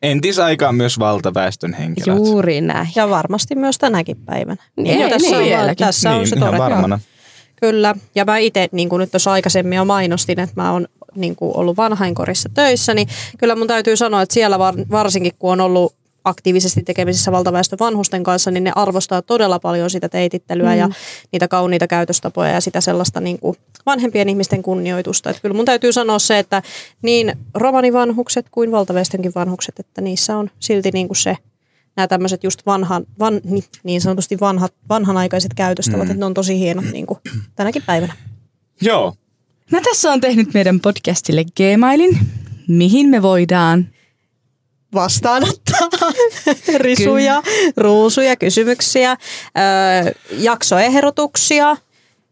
Entisaikaan 0.03 0.75
myös 0.75 0.99
valtaväestön 0.99 1.75
henkilöt. 1.75 2.17
juuri 2.17 2.61
näin. 2.61 2.89
Ja 2.97 3.11
varmasti 3.11 3.55
myös 3.55 3.79
tänäkin 3.79 4.17
päivänä. 4.17 4.63
Niin, 4.77 5.03
ei, 5.03 5.11
tässä 5.11 5.39
niin, 5.39 5.59
on, 5.59 5.77
tässä 5.77 6.11
on 6.11 6.19
niin, 6.19 6.29
se 6.29 6.37
ihan 6.37 6.49
todettu. 6.49 6.71
varmana. 6.71 7.01
Kyllä, 7.57 7.95
ja 8.15 8.25
mä 8.25 8.39
itse, 8.39 8.69
niin 8.73 8.89
kuin 8.89 9.01
nyt 9.01 9.11
tuossa 9.11 9.33
aikaisemmin 9.33 9.77
jo 9.77 9.85
mainostin, 9.85 10.41
että 10.41 10.63
mä 10.63 10.73
oon 10.73 10.87
niin 11.15 11.37
kuin 11.37 11.57
ollut 11.57 11.77
vanhainkorissa 11.77 12.49
töissä, 12.55 12.95
niin 12.95 13.09
kyllä 13.39 13.57
mun 13.57 13.67
täytyy 13.67 13.97
sanoa, 13.97 14.23
että 14.23 14.35
siellä 14.35 14.59
var, 14.59 14.75
varsinkin 14.91 15.33
kun 15.39 15.53
on 15.53 15.61
ollut 15.61 15.95
aktiivisesti 16.25 16.83
tekemisissä 16.83 17.33
valtaväestön 17.33 17.79
vanhusten 17.79 18.23
kanssa, 18.23 18.51
niin 18.51 18.65
ne 18.65 18.73
arvostaa 18.75 19.23
todella 19.23 19.59
paljon 19.59 19.91
sitä 19.91 20.09
teitittelyä 20.09 20.73
mm. 20.73 20.79
ja 20.79 20.89
niitä 21.33 21.49
kauniita 21.49 21.87
käytöstapoja 21.87 22.51
ja 22.51 22.61
sitä 22.61 22.81
sellaista 22.81 23.21
niin 23.21 23.39
kuin 23.39 23.57
vanhempien 23.87 24.29
ihmisten 24.29 24.63
kunnioitusta. 24.63 25.31
Että 25.31 25.43
kyllä 25.43 25.55
mun 25.55 25.65
täytyy 25.65 25.93
sanoa 25.93 26.19
se, 26.19 26.39
että 26.39 26.63
niin 27.03 27.33
romanivanhukset 27.55 28.47
kuin 28.51 28.73
valtaväestönkin 28.73 29.33
vanhukset, 29.35 29.79
että 29.79 30.01
niissä 30.01 30.37
on 30.37 30.51
silti 30.61 30.91
niin 30.91 31.09
kuin 31.09 31.17
se 31.17 31.37
nämä 31.97 32.09
tämmöiset 32.09 32.45
just 32.45 32.67
vanhan, 32.67 33.07
van, 33.19 33.41
ni- 33.45 33.65
niin 33.83 34.01
sanotusti 34.01 34.41
vanhat, 34.41 34.75
vanhanaikaiset 34.89 35.55
käytöstavat, 35.55 36.05
mm. 36.05 36.11
että 36.11 36.21
ne 36.21 36.27
on 36.27 36.35
tosi 36.35 36.59
hienot 36.59 36.85
niin 36.85 37.07
kuin 37.07 37.19
tänäkin 37.55 37.83
päivänä. 37.87 38.17
Joo. 38.81 39.15
Mä 39.71 39.81
tässä 39.81 40.13
on 40.13 40.21
tehnyt 40.21 40.55
meidän 40.55 40.81
podcastille 40.81 41.45
Gmailin, 41.45 42.19
mihin 42.69 43.09
me 43.09 43.23
voidaan 43.23 43.89
Vastaanottaa 44.95 45.72
risuja, 46.85 47.43
ruusuja, 47.77 48.37
kysymyksiä, 48.37 49.11
öö, 49.11 49.17
jaksoehdotuksia. 50.31 51.77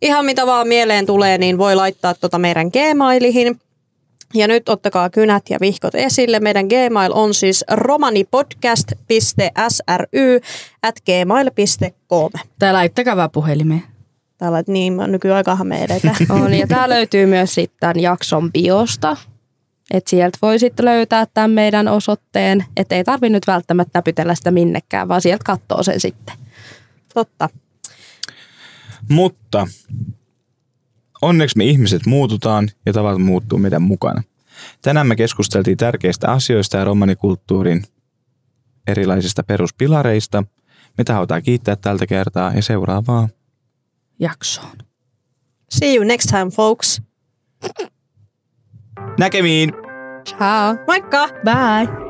Ihan 0.02 0.24
mitä 0.24 0.46
vaan 0.46 0.68
mieleen 0.68 1.06
tulee, 1.06 1.38
niin 1.38 1.58
voi 1.58 1.74
laittaa 1.74 2.14
tota 2.14 2.38
meidän 2.38 2.66
Gmailihin. 2.66 3.60
Ja 4.34 4.48
nyt 4.48 4.68
ottakaa 4.68 5.10
kynät 5.10 5.42
ja 5.50 5.58
vihkot 5.60 5.94
esille. 5.94 6.40
Meidän 6.40 6.66
Gmail 6.66 7.12
on 7.14 7.34
siis 7.34 7.64
romanipodcast.sry 7.70 10.40
at 10.82 10.94
gmail.com. 11.00 12.30
tai 12.58 12.72
laittakaa 12.72 13.16
vaan 13.16 13.30
puhelimeen. 13.30 13.82
Täällä, 14.38 14.62
niin 14.66 14.96
nykyaikahan 15.06 15.66
me 15.66 15.84
edetään. 15.84 16.16
On, 16.42 16.54
ja 16.54 16.66
tämä 16.66 16.88
löytyy 16.88 17.26
myös 17.26 17.54
sitten 17.54 18.00
jakson 18.00 18.52
biosta. 18.52 19.16
Et 19.90 20.06
sieltä 20.06 20.38
voi 20.42 20.58
sitten 20.58 20.84
löytää 20.84 21.26
tämän 21.26 21.50
meidän 21.50 21.88
osoitteen, 21.88 22.64
että 22.76 22.94
ei 22.94 23.04
tarvitse 23.04 23.32
nyt 23.32 23.46
välttämättä 23.46 23.98
näpytellä 23.98 24.34
sitä 24.34 24.50
minnekään, 24.50 25.08
vaan 25.08 25.22
sieltä 25.22 25.44
katsoo 25.44 25.82
sen 25.82 26.00
sitten. 26.00 26.36
Totta. 27.14 27.48
Mutta 29.08 29.66
onneksi 31.22 31.58
me 31.58 31.64
ihmiset 31.64 32.06
muututaan 32.06 32.70
ja 32.86 32.92
tavat 32.92 33.22
muuttuu 33.22 33.58
meidän 33.58 33.82
mukana. 33.82 34.22
Tänään 34.82 35.06
me 35.06 35.16
keskusteltiin 35.16 35.76
tärkeistä 35.76 36.30
asioista 36.30 36.76
ja 36.76 36.84
romanikulttuurin 36.84 37.84
erilaisista 38.86 39.42
peruspilareista. 39.42 40.44
Me 40.98 41.04
tahotaan 41.04 41.42
kiittää 41.42 41.76
tältä 41.76 42.06
kertaa 42.06 42.52
ja 42.54 42.62
seuraavaa. 42.62 43.28
Jaksoon. 44.18 44.76
See 45.70 45.94
you 45.96 46.04
next 46.04 46.28
time, 46.30 46.50
folks. 46.50 47.02
Näkemiin! 49.20 49.72
Ciao! 50.24 50.76
Moikka! 50.86 51.28
Bye! 51.44 52.09